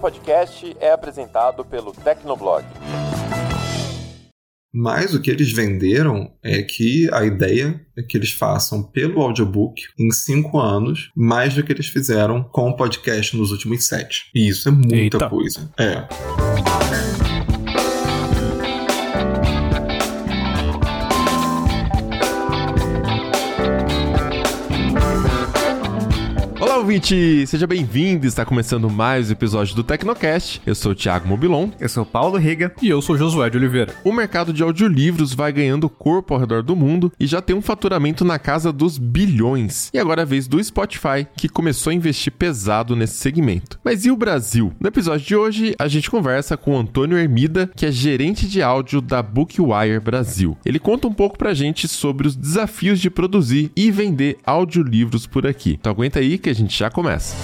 [0.00, 2.64] podcast é apresentado pelo Tecnoblog.
[4.72, 9.82] Mas o que eles venderam é que a ideia é que eles façam pelo audiobook
[9.98, 14.30] em cinco anos mais do que eles fizeram com o podcast nos últimos sete.
[14.34, 15.28] E isso é muita Eita.
[15.28, 15.70] coisa.
[15.78, 17.29] É.
[26.90, 27.46] ouvinte!
[27.46, 28.26] Seja bem-vindo!
[28.26, 30.60] Está começando mais um episódio do Tecnocast.
[30.66, 31.68] Eu sou o Thiago Mobilon.
[31.78, 32.74] Eu sou o Paulo Riga.
[32.82, 33.94] E eu sou Josué de Oliveira.
[34.02, 37.62] O mercado de audiolivros vai ganhando corpo ao redor do mundo e já tem um
[37.62, 39.88] faturamento na casa dos bilhões.
[39.94, 43.78] E agora é a vez do Spotify, que começou a investir pesado nesse segmento.
[43.84, 44.72] Mas e o Brasil?
[44.80, 48.62] No episódio de hoje, a gente conversa com o Antônio Hermida, que é gerente de
[48.62, 50.58] áudio da Bookwire Brasil.
[50.66, 55.46] Ele conta um pouco pra gente sobre os desafios de produzir e vender audiolivros por
[55.46, 55.78] aqui.
[55.78, 57.36] Então aguenta aí que a gente já começa.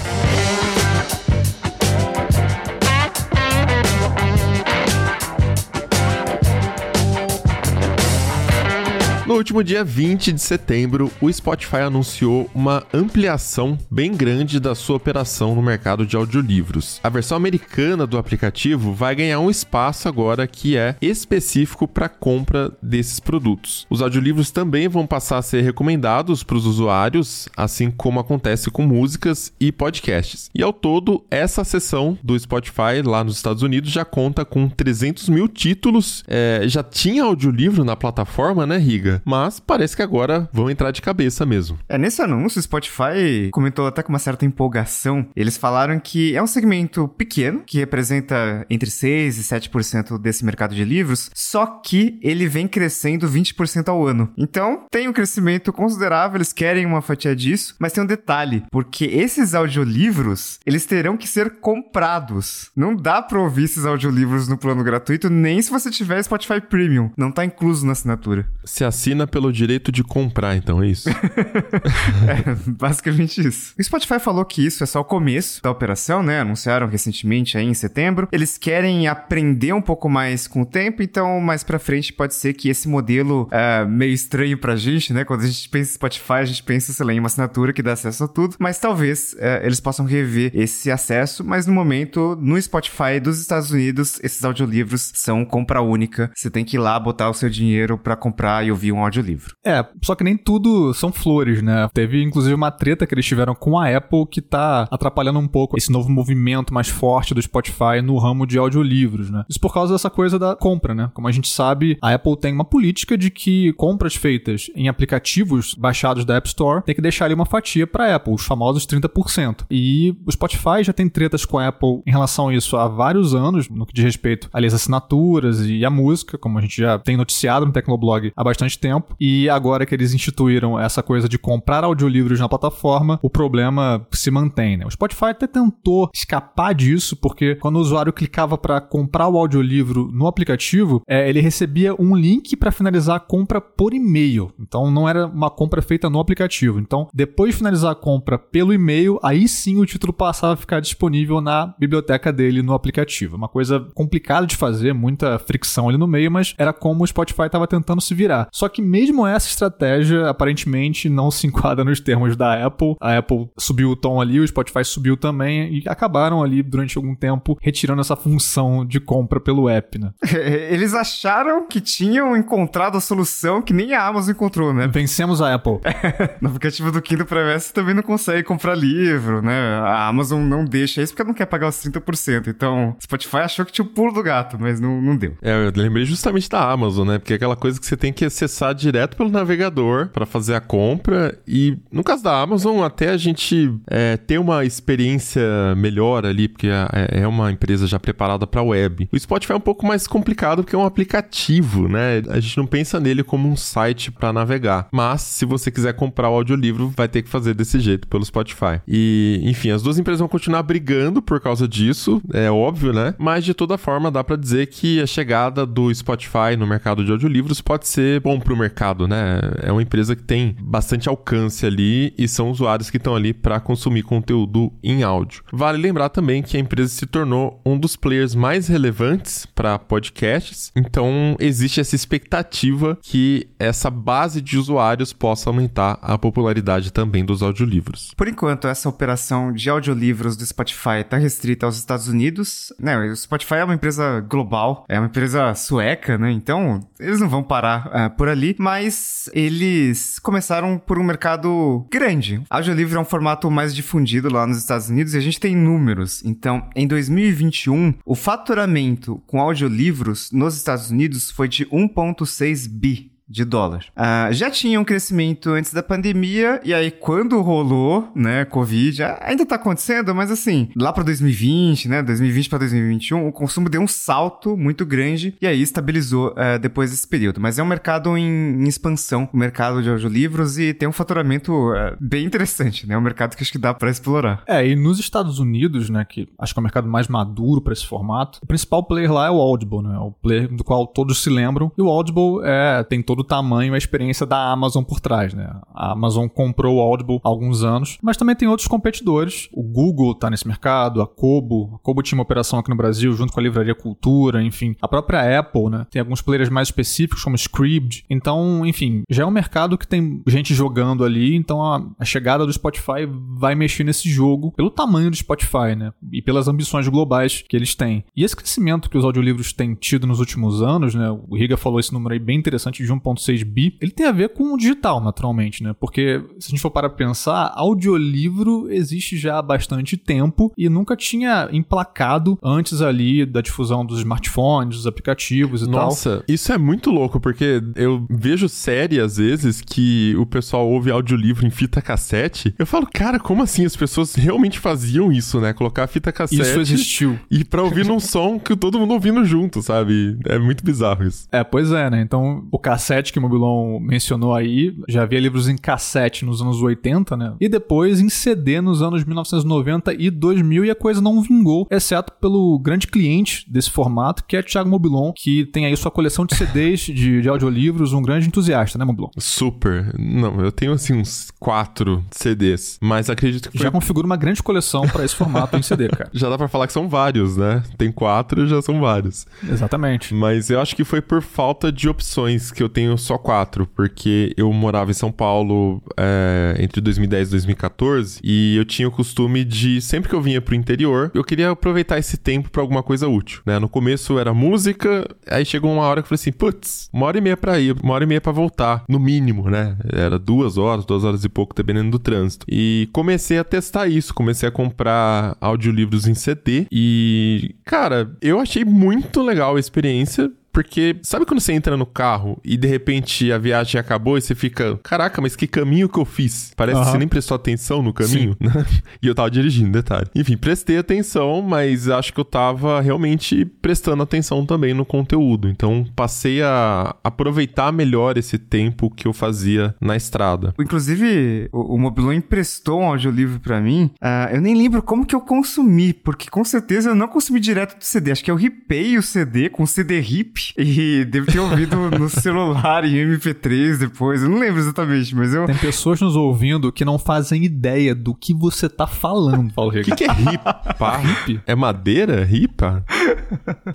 [9.27, 14.95] No último dia 20 de setembro, o Spotify anunciou uma ampliação bem grande da sua
[14.95, 17.01] operação no mercado de audiolivros.
[17.02, 22.71] A versão americana do aplicativo vai ganhar um espaço agora que é específico para compra
[22.80, 23.85] desses produtos.
[23.91, 28.83] Os audiolivros também vão passar a ser recomendados para os usuários, assim como acontece com
[28.83, 30.49] músicas e podcasts.
[30.55, 35.29] E ao todo, essa seção do Spotify lá nos Estados Unidos já conta com 300
[35.29, 36.23] mil títulos.
[36.29, 39.15] É, já tinha audiolivro na plataforma, né, Riga?
[39.24, 41.78] Mas parece que agora vão entrar de cabeça mesmo.
[41.88, 45.26] É, nesse anúncio, o Spotify comentou até com uma certa empolgação.
[45.34, 50.74] Eles falaram que é um segmento pequeno, que representa entre 6 e 7% desse mercado
[50.74, 54.32] de livros, só que ele vem crescendo 20% ao ano.
[54.37, 59.04] Então, tem um crescimento considerável, eles querem uma fatia disso, mas tem um detalhe, porque
[59.04, 62.70] esses audiolivros, eles terão que ser comprados.
[62.76, 67.10] Não dá pra ouvir esses audiolivros no plano gratuito, nem se você tiver Spotify Premium.
[67.16, 68.47] Não tá incluso na assinatura.
[68.65, 71.09] Se assim assina pelo direito de comprar, então é isso?
[72.27, 73.72] é, basicamente isso.
[73.78, 76.41] O Spotify falou que isso é só o começo da operação, né?
[76.41, 78.28] Anunciaram recentemente aí em setembro.
[78.33, 82.55] Eles querem aprender um pouco mais com o tempo, então mais pra frente pode ser
[82.55, 85.25] que esse modelo é meio estranho pra gente, né?
[85.25, 87.83] Quando a gente pensa em Spotify, a gente pensa, sei lá, em uma assinatura que
[87.83, 92.37] dá acesso a tudo, mas talvez é, eles possam rever esse acesso, mas no momento,
[92.41, 96.31] no Spotify dos Estados Unidos, esses audiolivros são compra única.
[96.34, 99.55] Você tem que ir lá botar o seu dinheiro para comprar e ouvir um audiolivro.
[99.65, 101.89] É, só que nem tudo são flores, né?
[101.93, 105.77] Teve inclusive uma treta que eles tiveram com a Apple que tá atrapalhando um pouco
[105.77, 109.45] esse novo movimento mais forte do Spotify no ramo de audiolivros, né?
[109.49, 111.11] Isso por causa dessa coisa da compra, né?
[111.15, 115.75] Como a gente sabe, a Apple tem uma política de que compras feitas em aplicativos
[115.75, 119.67] baixados da App Store tem que deixar ali uma fatia para Apple, os famosos 30%.
[119.71, 123.35] E o Spotify já tem tretas com a Apple em relação a isso há vários
[123.35, 127.17] anos, no que diz respeito às assinaturas e a música, como a gente já tem
[127.17, 129.17] noticiado no Tecnoblog há bastante tempo tempo.
[129.21, 134.31] E agora que eles instituíram essa coisa de comprar audiolivros na plataforma, o problema se
[134.31, 134.87] mantém, né?
[134.87, 140.11] O Spotify até tentou escapar disso, porque quando o usuário clicava para comprar o audiolivro
[140.13, 144.53] no aplicativo, é, ele recebia um link para finalizar a compra por e-mail.
[144.61, 146.79] Então não era uma compra feita no aplicativo.
[146.79, 150.81] Então, depois de finalizar a compra pelo e-mail, aí sim o título passava a ficar
[150.81, 153.37] disponível na biblioteca dele no aplicativo.
[153.37, 157.47] Uma coisa complicada de fazer, muita fricção ali no meio, mas era como o Spotify
[157.47, 158.49] estava tentando se virar.
[158.53, 162.94] Só que que mesmo essa estratégia aparentemente não se enquadra nos termos da Apple.
[163.00, 167.14] A Apple subiu o tom ali, o Spotify subiu também e acabaram ali durante algum
[167.14, 170.10] tempo retirando essa função de compra pelo app, né?
[170.70, 174.87] Eles acharam que tinham encontrado a solução que nem a Amazon encontrou, né?
[174.87, 175.81] Vencemos a Apple.
[176.43, 179.78] no aplicativo do Kindle para iOS você também não consegue comprar livro, né?
[179.78, 182.48] A Amazon não deixa isso porque não quer pagar os 30%.
[182.48, 185.34] Então, Spotify achou que tinha o pulo do gato, mas não, não deu.
[185.41, 187.19] É, eu lembrei justamente da Amazon, né?
[187.19, 190.54] Porque é aquela coisa que você tem que acessar acessar direto pelo navegador para fazer
[190.54, 191.38] a compra.
[191.47, 195.43] E no caso da Amazon, até a gente é, ter uma experiência
[195.76, 199.08] melhor ali, porque é, é uma empresa já preparada para web.
[199.12, 202.23] O Spotify é um pouco mais complicado porque é um aplicativo, né?
[202.29, 204.88] A gente não pensa nele como um site para navegar.
[204.93, 208.81] Mas se você quiser comprar o audiolivro, vai ter que fazer desse jeito pelo Spotify.
[208.87, 213.14] E, enfim, as duas empresas vão continuar brigando por causa disso, é óbvio, né?
[213.19, 217.11] Mas de toda forma, dá para dizer que a chegada do Spotify no mercado de
[217.11, 219.40] audiolivros pode ser bom para o mercado, né?
[219.60, 223.58] É uma empresa que tem bastante alcance ali e são usuários que estão ali para
[223.58, 225.43] consumir conteúdo em áudio.
[225.52, 230.70] Vale lembrar também que a empresa se tornou um dos players mais relevantes para podcasts,
[230.76, 237.43] então existe essa expectativa que essa base de usuários possa aumentar a popularidade também dos
[237.43, 238.12] audiolivros.
[238.16, 242.72] Por enquanto, essa operação de audiolivros do Spotify está restrita aos Estados Unidos.
[242.78, 246.31] Né, o Spotify é uma empresa global, é uma empresa sueca, né?
[246.31, 252.43] Então, eles não vão parar uh, por ali, mas eles começaram por um mercado grande.
[252.50, 256.23] Audiolivro é um formato mais difundido lá nos Estados Unidos e a gente tem números.
[256.25, 263.44] Então, em 2021, o faturamento com audiolivros nos Estados Unidos foi de 1,6 bi de
[263.44, 263.87] dólar.
[263.96, 269.44] Uh, já tinha um crescimento antes da pandemia, e aí quando rolou, né, Covid, ainda
[269.44, 273.88] tá acontecendo, mas assim, lá para 2020, né, 2020 para 2021, o consumo deu um
[273.88, 277.40] salto muito grande, e aí estabilizou uh, depois desse período.
[277.40, 281.52] Mas é um mercado em, em expansão, o mercado de audiolivros, e tem um faturamento
[281.52, 284.44] uh, bem interessante, né, é um mercado que acho que dá para explorar.
[284.46, 287.72] É, e nos Estados Unidos, né, que acho que é o mercado mais maduro para
[287.72, 290.87] esse formato, o principal player lá é o Audible, né, é o player do qual
[290.87, 294.27] todos se lembram, e o Audible é, tem todo todo o tamanho e a experiência
[294.27, 295.49] da Amazon por trás, né?
[295.75, 299.49] A Amazon comprou o Audible há alguns anos, mas também tem outros competidores.
[299.53, 301.73] O Google está nesse mercado, a Kobo.
[301.75, 304.77] A Kobo tinha uma operação aqui no Brasil junto com a Livraria Cultura, enfim.
[304.83, 305.87] A própria Apple, né?
[305.91, 308.05] Tem alguns players mais específicos, como Scribd.
[308.11, 312.53] Então, enfim, já é um mercado que tem gente jogando ali, então a, chegada do
[312.53, 313.07] Spotify
[313.39, 315.93] vai mexer nesse jogo pelo tamanho do Spotify, né?
[316.13, 318.05] E pelas ambições globais que eles têm.
[318.15, 321.11] E esse crescimento que os audiolivros têm tido nos últimos anos, né?
[321.11, 324.12] O Riga falou esse número aí bem interessante de 1 1.6 bi, ele tem a
[324.12, 325.75] ver com o digital, naturalmente, né?
[325.79, 330.97] Porque se a gente for para pensar, audiolivro existe já há bastante tempo e nunca
[330.97, 335.87] tinha emplacado antes ali da difusão dos smartphones, dos aplicativos e Nossa, tal.
[335.87, 340.91] Nossa, isso é muito louco, porque eu vejo série às vezes que o pessoal ouve
[340.91, 342.55] audiolivro em fita cassete.
[342.58, 343.64] Eu falo, cara, como assim?
[343.64, 345.53] As pessoas realmente faziam isso, né?
[345.53, 346.43] Colocar fita cassete.
[346.43, 347.19] Isso existiu.
[347.31, 350.19] E pra ouvir num som que todo mundo ouvindo junto, sabe?
[350.26, 351.29] É muito bizarro isso.
[351.31, 352.00] É, pois é, né?
[352.00, 356.40] Então, o cassete cassete que o Mobilon mencionou aí, já havia livros em cassete nos
[356.40, 357.34] anos 80, né?
[357.40, 362.12] E depois em CD nos anos 1990 e 2000 e a coisa não vingou, exceto
[362.20, 366.34] pelo grande cliente desse formato, que é Thiago Mobilon, que tem aí sua coleção de
[366.34, 369.10] CDs de, de audiolivros, um grande entusiasta, né, Mobilon?
[369.19, 369.94] Super.
[369.98, 373.66] Não, eu tenho assim uns quatro CDs, mas acredito que foi...
[373.66, 376.10] Já configura uma grande coleção para esse formato em CD, cara.
[376.14, 377.62] Já dá para falar que são vários, né?
[377.76, 379.26] Tem quatro, já são vários.
[379.48, 380.14] Exatamente.
[380.14, 383.67] Mas eu acho que foi por falta de opções que eu tenho tenho só quatro,
[383.67, 388.91] porque eu morava em São Paulo é, entre 2010 e 2014 e eu tinha o
[388.91, 392.83] costume de, sempre que eu vinha pro interior, eu queria aproveitar esse tempo para alguma
[392.83, 393.59] coisa útil, né?
[393.59, 397.19] No começo era música, aí chegou uma hora que eu falei assim, putz, uma hora
[397.19, 399.77] e meia pra ir, uma hora e meia pra voltar, no mínimo, né?
[399.93, 402.47] Era duas horas, duas horas e pouco, dependendo do trânsito.
[402.49, 408.65] E comecei a testar isso, comecei a comprar audiolivros em CD e, cara, eu achei
[408.65, 413.37] muito legal a experiência, porque sabe quando você entra no carro e de repente a
[413.37, 416.50] viagem acabou e você fica, caraca, mas que caminho que eu fiz?
[416.56, 416.85] Parece uhum.
[416.87, 418.64] que você nem prestou atenção no caminho, né?
[419.03, 420.06] E eu tava dirigindo, detalhe.
[420.14, 425.47] Enfim, prestei atenção, mas acho que eu tava realmente prestando atenção também no conteúdo.
[425.47, 430.55] Então passei a aproveitar melhor esse tempo que eu fazia na estrada.
[430.58, 433.91] Inclusive, o, o Mobilon emprestou um audiolivro para mim.
[434.03, 437.76] Uh, eu nem lembro como que eu consumi, porque com certeza eu não consumi direto
[437.76, 438.11] do CD.
[438.11, 442.84] Acho que eu ripei o CD com CD RIP e devo ter ouvido no celular
[442.84, 444.22] em MP3 depois.
[444.22, 445.46] Eu não lembro exatamente, mas eu.
[445.46, 449.82] Tem pessoas nos ouvindo que não fazem ideia do que você tá falando, Paulo O
[449.82, 450.60] que, que é ripa?
[451.06, 451.41] Hip?
[451.46, 452.24] É madeira?
[452.24, 452.84] Ripa?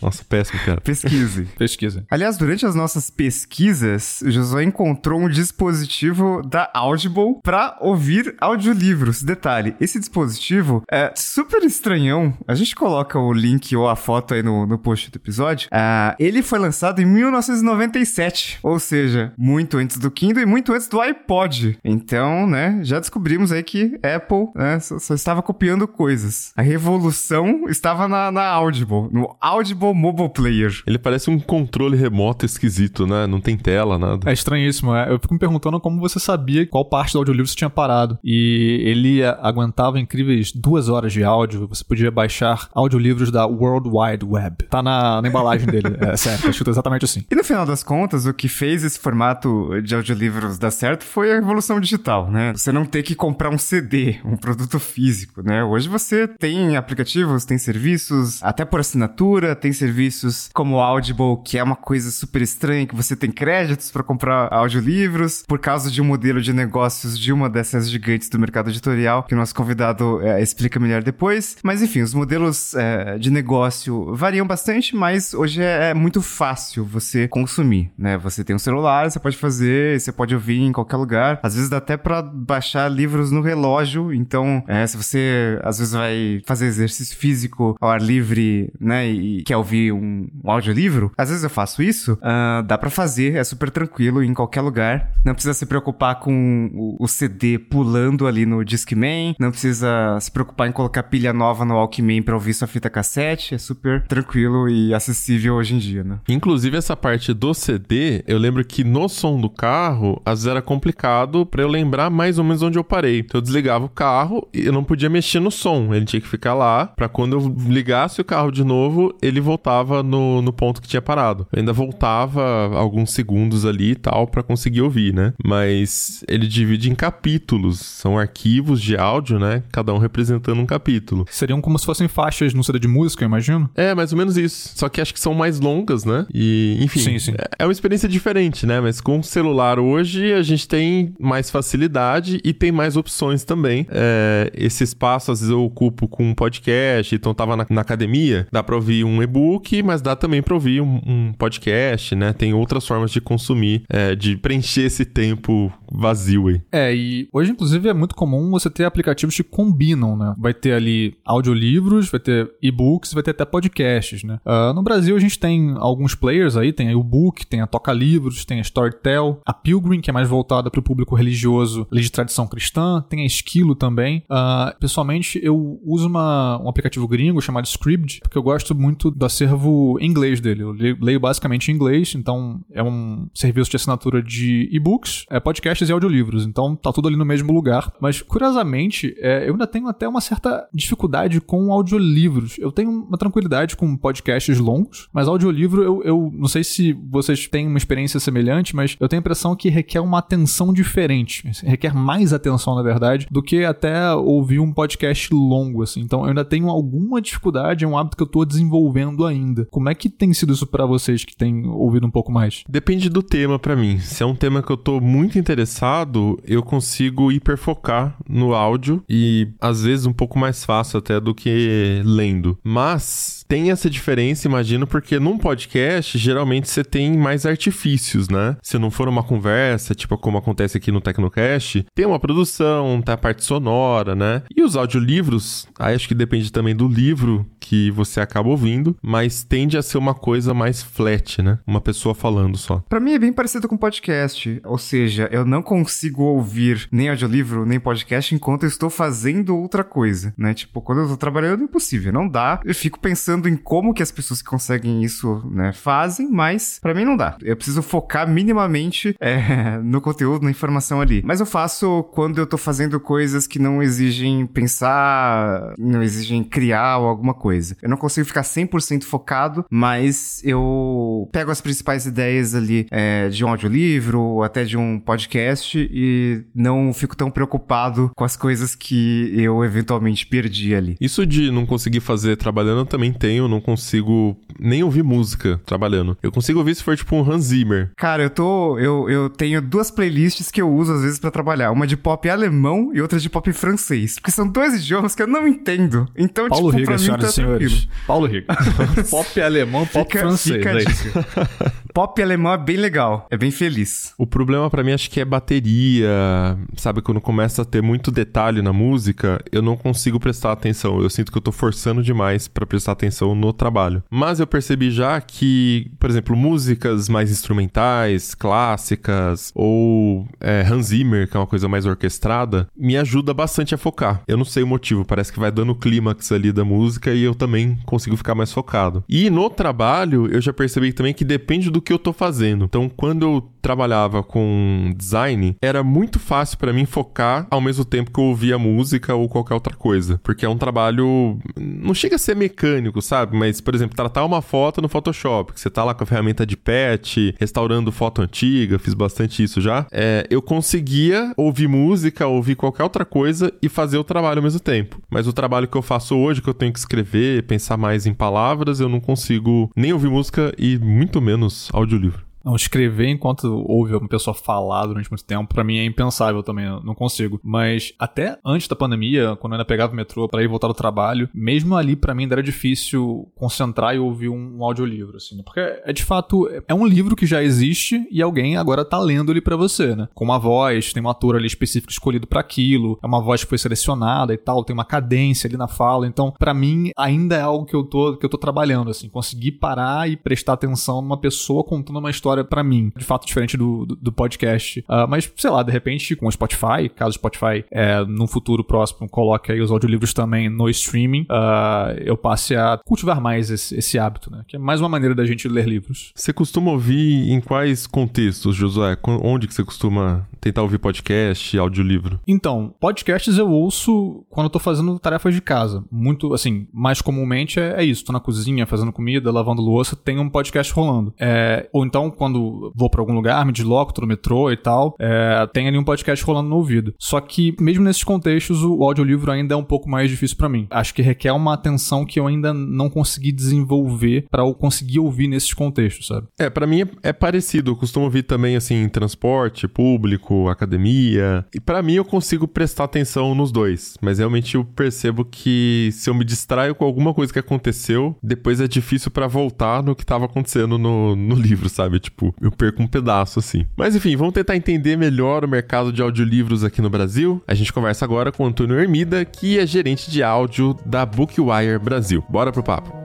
[0.01, 0.81] Nossa, péssimo, cara.
[0.81, 1.43] Pesquise.
[1.57, 2.03] Pesquise.
[2.09, 9.23] Aliás, durante as nossas pesquisas, o Josué encontrou um dispositivo da Audible para ouvir audiolivros.
[9.23, 12.33] Detalhe, esse dispositivo é super estranhão.
[12.47, 15.67] A gente coloca o link ou a foto aí no, no post do episódio.
[15.67, 20.87] Uh, ele foi lançado em 1997, ou seja, muito antes do Kindle e muito antes
[20.87, 21.77] do iPod.
[21.83, 26.53] Então, né, já descobrimos aí que Apple né, só, só estava copiando coisas.
[26.55, 30.71] A revolução estava na, na Audible, no Audible Mobile Player.
[30.85, 33.27] Ele parece um controle remoto esquisito, né?
[33.27, 34.29] Não tem tela, nada.
[34.29, 35.11] É estranhíssimo, é.
[35.11, 38.17] Eu fico me perguntando como você sabia qual parte do audiolivro você tinha parado.
[38.23, 41.67] E ele aguentava incríveis duas horas de áudio.
[41.67, 44.65] Você podia baixar audiolivros da World Wide Web.
[44.69, 46.50] Tá na, na embalagem dele, é sério.
[46.69, 47.23] Exatamente assim.
[47.29, 51.31] E no final das contas, o que fez esse formato de audiolivros dar certo foi
[51.31, 52.53] a evolução digital, né?
[52.55, 55.63] Você não ter que comprar um CD, um produto físico, né?
[55.63, 61.57] Hoje você tem aplicativos, tem serviços, até por assinatura, tem serviços como o Audible, que
[61.57, 66.01] é uma coisa super estranha, que você tem créditos para comprar audiolivros, por causa de
[66.01, 70.21] um modelo de negócios de uma dessas gigantes do mercado editorial, que o nosso convidado
[70.21, 71.57] é, explica melhor depois.
[71.63, 76.40] Mas enfim, os modelos é, de negócio variam bastante, mas hoje é, é muito fácil
[76.83, 78.17] você consumir, né?
[78.17, 81.39] Você tem um celular, você pode fazer, você pode ouvir em qualquer lugar.
[81.43, 85.93] Às vezes dá até para baixar livros no relógio, então é, se você às vezes
[85.93, 91.29] vai fazer exercício físico ao ar livre, né, e quer ouvir um, um audiolivro, às
[91.29, 95.11] vezes eu faço isso, uh, dá para fazer, é super tranquilo em qualquer lugar.
[95.23, 100.31] Não precisa se preocupar com o, o CD pulando ali no Discman, não precisa se
[100.31, 104.69] preocupar em colocar pilha nova no Walkman para ouvir sua fita cassete, é super tranquilo
[104.69, 106.19] e acessível hoje em dia, né?
[106.27, 110.61] Inclusive essa parte do CD, eu lembro que no som do carro, às vezes era
[110.61, 113.19] complicado para eu lembrar mais ou menos onde eu parei.
[113.19, 116.27] Então eu desligava o carro e eu não podia mexer no som, ele tinha que
[116.27, 120.81] ficar lá para quando eu ligasse o carro de novo, ele voltava no, no ponto
[120.81, 121.47] que tinha parado.
[121.51, 125.33] Eu ainda voltava alguns segundos ali e tal para conseguir ouvir, né?
[125.43, 129.63] Mas ele divide em capítulos, são arquivos de áudio, né?
[129.71, 131.25] Cada um representando um capítulo.
[131.29, 133.69] Seriam como se fossem faixas no CD de música, eu imagino?
[133.75, 134.71] É, mais ou menos isso.
[134.75, 136.10] Só que acho que são mais longas, né?
[136.33, 137.33] E, enfim, sim, sim.
[137.57, 138.79] é uma experiência diferente, né?
[138.79, 143.87] Mas com o celular hoje a gente tem mais facilidade e tem mais opções também.
[143.89, 148.47] É, esse espaço às vezes eu ocupo com um podcast, então tava na, na academia,
[148.51, 152.33] dá pra ouvir um e-book, mas dá também pra ouvir um, um podcast, né?
[152.33, 156.61] Tem outras formas de consumir, é, de preencher esse tempo vazio aí.
[156.71, 160.33] É, e hoje inclusive é muito comum você ter aplicativos que combinam, né?
[160.37, 164.39] Vai ter ali audiolivros, vai ter e-books, vai ter até podcasts, né?
[164.45, 167.93] Uh, no Brasil a gente tem alguns players aí, tem o Book, tem a Toca
[167.93, 172.01] Livros, tem a Storytel, a Pilgrim, que é mais voltada para o público religioso ali
[172.01, 174.23] de tradição cristã, tem a Esquilo também.
[174.29, 179.25] Uh, pessoalmente, eu uso uma, um aplicativo gringo chamado Scribd, porque eu gosto muito do
[179.25, 180.63] acervo em inglês dele.
[180.63, 185.87] Eu leio basicamente em inglês, então é um serviço de assinatura de e-books, é podcasts
[185.87, 187.93] e audiolivros, então tá tudo ali no mesmo lugar.
[187.99, 192.57] Mas, curiosamente, é, eu ainda tenho até uma certa dificuldade com audiolivros.
[192.57, 197.47] Eu tenho uma tranquilidade com podcasts longos, mas audiolivro eu, eu não sei se vocês
[197.47, 201.43] têm uma experiência semelhante, mas eu tenho a impressão que requer uma atenção diferente.
[201.63, 206.01] Requer mais atenção, na verdade, do que até ouvir um podcast longo, assim.
[206.01, 209.67] Então eu ainda tenho alguma dificuldade, é um hábito que eu tô desenvolvendo ainda.
[209.71, 212.63] Como é que tem sido isso para vocês que têm ouvido um pouco mais?
[212.69, 213.99] Depende do tema para mim.
[213.99, 219.49] Se é um tema que eu tô muito interessado, eu consigo hiperfocar no áudio e
[219.59, 222.57] às vezes um pouco mais fácil até do que lendo.
[222.63, 228.55] Mas tem essa diferença, imagino, porque num podcast, geralmente você tem mais artifícios, né?
[228.63, 233.13] Se não for uma conversa, tipo como acontece aqui no Tecnocast, tem uma produção, tem
[233.13, 234.41] a parte sonora, né?
[234.55, 239.43] E os audiolivros, aí acho que depende também do livro que você acaba ouvindo, mas
[239.43, 241.59] tende a ser uma coisa mais flat, né?
[241.65, 242.83] Uma pessoa falando só.
[242.89, 247.65] Para mim é bem parecido com podcast, ou seja, eu não consigo ouvir nem audiolivro,
[247.65, 250.53] nem podcast enquanto eu estou fazendo outra coisa, né?
[250.53, 252.59] Tipo, quando eu tô trabalhando, é impossível, não dá.
[252.65, 256.93] Eu fico pensando em como que as pessoas que conseguem isso, né, fazem, mas para
[256.93, 257.37] mim não dá.
[257.41, 261.21] Eu preciso focar minimamente é, no conteúdo, na informação ali.
[261.23, 266.97] Mas eu faço quando eu tô fazendo coisas que não exigem pensar, não exigem criar
[266.97, 267.50] ou alguma coisa.
[267.81, 273.43] Eu não consigo ficar 100% focado, mas eu pego as principais ideias ali é, de
[273.43, 278.75] um audiolivro ou até de um podcast e não fico tão preocupado com as coisas
[278.75, 280.95] que eu eventualmente perdi ali.
[281.01, 286.17] Isso de não conseguir fazer trabalhando também tem tenho, não consigo nem ouvir música trabalhando.
[286.21, 287.91] Eu consigo ouvir se for tipo um Hans Zimmer.
[287.95, 288.77] Cara, eu tô.
[288.77, 291.71] Eu, eu tenho duas playlists que eu uso às vezes para trabalhar.
[291.71, 294.15] Uma de pop alemão e outra de pop francês.
[294.15, 296.07] Porque são dois idiomas que eu não entendo.
[296.15, 297.87] Então, Paulo tipo, Riga, pra mim tá senhores.
[298.07, 298.55] Paulo Riga.
[299.09, 300.57] pop alemão, pop fica, francês.
[300.57, 303.27] Fica é pop alemão é bem legal.
[303.29, 304.13] É bem feliz.
[304.17, 306.57] O problema para mim acho que é bateria.
[306.77, 311.01] Sabe, quando começa a ter muito detalhe na música, eu não consigo prestar atenção.
[311.01, 314.03] Eu sinto que eu tô forçando demais para prestar atenção no trabalho.
[314.09, 321.27] Mas eu percebi já que, por exemplo, músicas mais instrumentais, clássicas, ou é, Hans Zimmer,
[321.27, 324.21] que é uma coisa mais orquestrada, me ajuda bastante a focar.
[324.27, 327.23] Eu não sei o motivo, parece que vai dando o clímax ali da música e
[327.23, 329.03] eu também consigo ficar mais focado.
[329.07, 332.65] E no trabalho, eu já percebi também que depende do que eu tô fazendo.
[332.65, 338.11] Então, quando eu trabalhava com design, era muito fácil para mim focar ao mesmo tempo
[338.11, 340.19] que eu ouvia música ou qualquer outra coisa.
[340.23, 341.37] Porque é um trabalho.
[341.57, 343.37] Não chega a ser mecânico, sabe?
[343.37, 346.45] Mas, por exemplo, tratar uma foto no Photoshop, que você tá lá com a ferramenta
[346.45, 349.85] de patch, restaurando foto antiga, fiz bastante isso já.
[349.91, 354.59] É, eu conseguia ouvir música, ouvir qualquer outra coisa e fazer o trabalho ao mesmo
[354.59, 354.99] tempo.
[355.09, 358.13] Mas o trabalho que eu faço hoje, que eu tenho que escrever, pensar mais em
[358.13, 362.30] palavras, eu não consigo nem ouvir música e muito menos audiolivro.
[362.43, 366.65] Não, escrever enquanto ouve uma pessoa falar durante muito tempo, para mim é impensável também,
[366.83, 367.39] não consigo.
[367.43, 370.73] Mas até antes da pandemia, quando eu ainda pegava o metrô para ir voltar ao
[370.73, 375.35] trabalho, mesmo ali para mim ainda era difícil concentrar e ouvir um, um audiolivro, assim,
[375.35, 375.43] né?
[375.43, 379.31] Porque é de fato, é um livro que já existe e alguém agora tá lendo
[379.31, 380.07] ele para você, né?
[380.13, 383.49] Com uma voz, tem um ator ali específico escolhido para aquilo, é uma voz que
[383.49, 387.41] foi selecionada e tal, tem uma cadência ali na fala, então para mim ainda é
[387.41, 391.17] algo que eu tô que eu tô trabalhando, assim, conseguir parar e prestar atenção numa
[391.17, 394.79] pessoa contando uma história para mim, de fato diferente do, do, do podcast.
[394.81, 398.63] Uh, mas, sei lá, de repente, com o Spotify, caso o Spotify é, num futuro
[398.63, 403.75] próximo coloque aí os audiolivros também no streaming, uh, eu passe a cultivar mais esse,
[403.75, 404.43] esse, hábito, né?
[404.47, 406.11] Que é mais uma maneira da gente ler livros.
[406.15, 408.97] Você costuma ouvir em quais contextos, Josué?
[409.05, 412.19] Onde que você costuma tentar ouvir podcast, audiolivro?
[412.27, 415.85] Então, podcasts eu ouço quando eu tô fazendo tarefas de casa.
[415.91, 418.03] Muito, assim, mais comumente é, é isso.
[418.03, 421.13] Tô na cozinha, fazendo comida, lavando louça, tem um podcast rolando.
[421.19, 424.95] É, ou então, quando vou para algum lugar, me desloco, tô no metrô e tal,
[424.99, 426.93] é, tem ali um podcast rolando no ouvido.
[426.99, 430.67] Só que, mesmo nesses contextos, o audiolivro ainda é um pouco mais difícil para mim.
[430.69, 435.27] Acho que requer uma atenção que eu ainda não consegui desenvolver para eu conseguir ouvir
[435.27, 436.27] nesses contextos, sabe?
[436.39, 437.71] É, para mim é, é, parecido.
[437.71, 441.45] Eu costumo ouvir também, assim, em transporte público, academia.
[441.53, 443.95] E para mim eu consigo prestar atenção nos dois.
[444.01, 448.59] Mas realmente eu percebo que se eu me distraio com alguma coisa que aconteceu, depois
[448.61, 451.99] é difícil para voltar no que tava acontecendo no, no livro, sabe?
[451.99, 453.65] Tipo, eu perco um pedaço assim.
[453.75, 457.41] Mas enfim, vamos tentar entender melhor o mercado de audiolivros aqui no Brasil.
[457.47, 461.79] A gente conversa agora com o Antônio Hermida, que é gerente de áudio da Bookwire
[461.79, 462.23] Brasil.
[462.29, 463.00] Bora pro papo.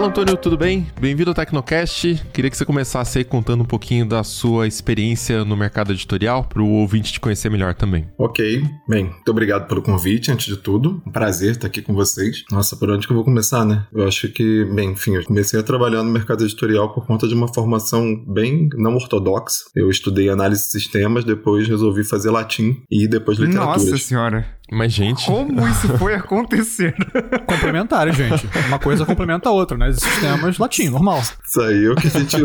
[0.00, 0.86] Fala Antônio, tudo bem?
[0.98, 2.24] Bem-vindo ao Tecnocast.
[2.32, 6.62] Queria que você começasse aí contando um pouquinho da sua experiência no mercado editorial, para
[6.62, 8.08] o ouvinte te conhecer melhor também.
[8.16, 11.02] Ok, bem, muito obrigado pelo convite, antes de tudo.
[11.06, 12.44] Um prazer estar aqui com vocês.
[12.50, 13.86] Nossa, por onde que eu vou começar, né?
[13.92, 17.34] Eu acho que, bem, enfim, eu comecei a trabalhar no mercado editorial por conta de
[17.34, 19.64] uma formação bem não ortodoxa.
[19.76, 23.76] Eu estudei análise de sistemas, depois resolvi fazer latim e depois literatura.
[23.76, 24.59] Nossa senhora!
[24.72, 25.26] Mas, gente.
[25.26, 26.94] Como isso foi acontecer?
[27.46, 28.48] Complementar, gente.
[28.68, 29.92] Uma coisa complementa a outra, né?
[29.92, 31.20] Sistemas latim, normal.
[31.20, 32.36] Isso aí é o que a gente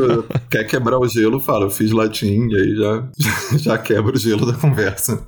[0.49, 3.07] quer quebrar o gelo, fala, eu fiz latim, e aí já,
[3.57, 5.25] já quebra o gelo da conversa.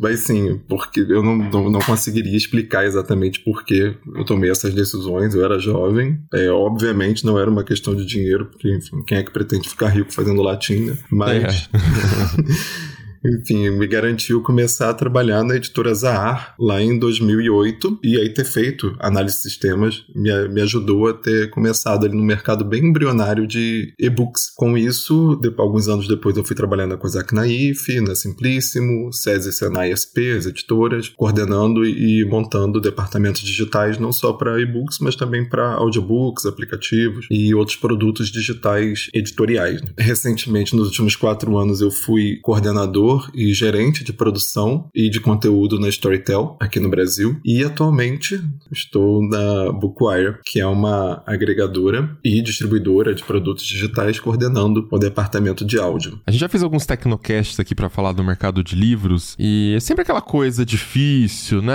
[0.00, 4.74] Mas sim, porque eu não, não, não, conseguiria explicar exatamente por que eu tomei essas
[4.74, 5.34] decisões.
[5.34, 9.22] Eu era jovem, é, obviamente não era uma questão de dinheiro, porque enfim, quem é
[9.22, 10.98] que pretende ficar rico fazendo latim, né?
[11.10, 11.68] Mas.
[11.72, 12.93] É.
[13.24, 18.44] enfim, me garantiu começar a trabalhar na editora Zahar lá em 2008 e aí ter
[18.44, 23.46] feito análise de sistemas me, me ajudou a ter começado ali no mercado bem embrionário
[23.46, 24.52] de e-books.
[24.54, 29.52] Com isso, de, alguns anos depois eu fui trabalhando na Cosac Naif, na Simplíssimo, SESI,
[29.52, 35.48] Senai SP, as editoras, coordenando e montando departamentos digitais não só para e-books, mas também
[35.48, 39.80] para audiobooks, aplicativos e outros produtos digitais editoriais.
[39.98, 45.78] Recentemente, nos últimos quatro anos, eu fui coordenador e gerente de produção e de conteúdo
[45.78, 47.38] na Storytel aqui no Brasil.
[47.44, 48.40] E atualmente
[48.72, 55.64] estou na Bookwire, que é uma agregadora e distribuidora de produtos digitais coordenando o departamento
[55.64, 56.20] de áudio.
[56.26, 59.80] A gente já fez alguns tecnocasts aqui para falar do mercado de livros e é
[59.80, 61.74] sempre aquela coisa difícil, né?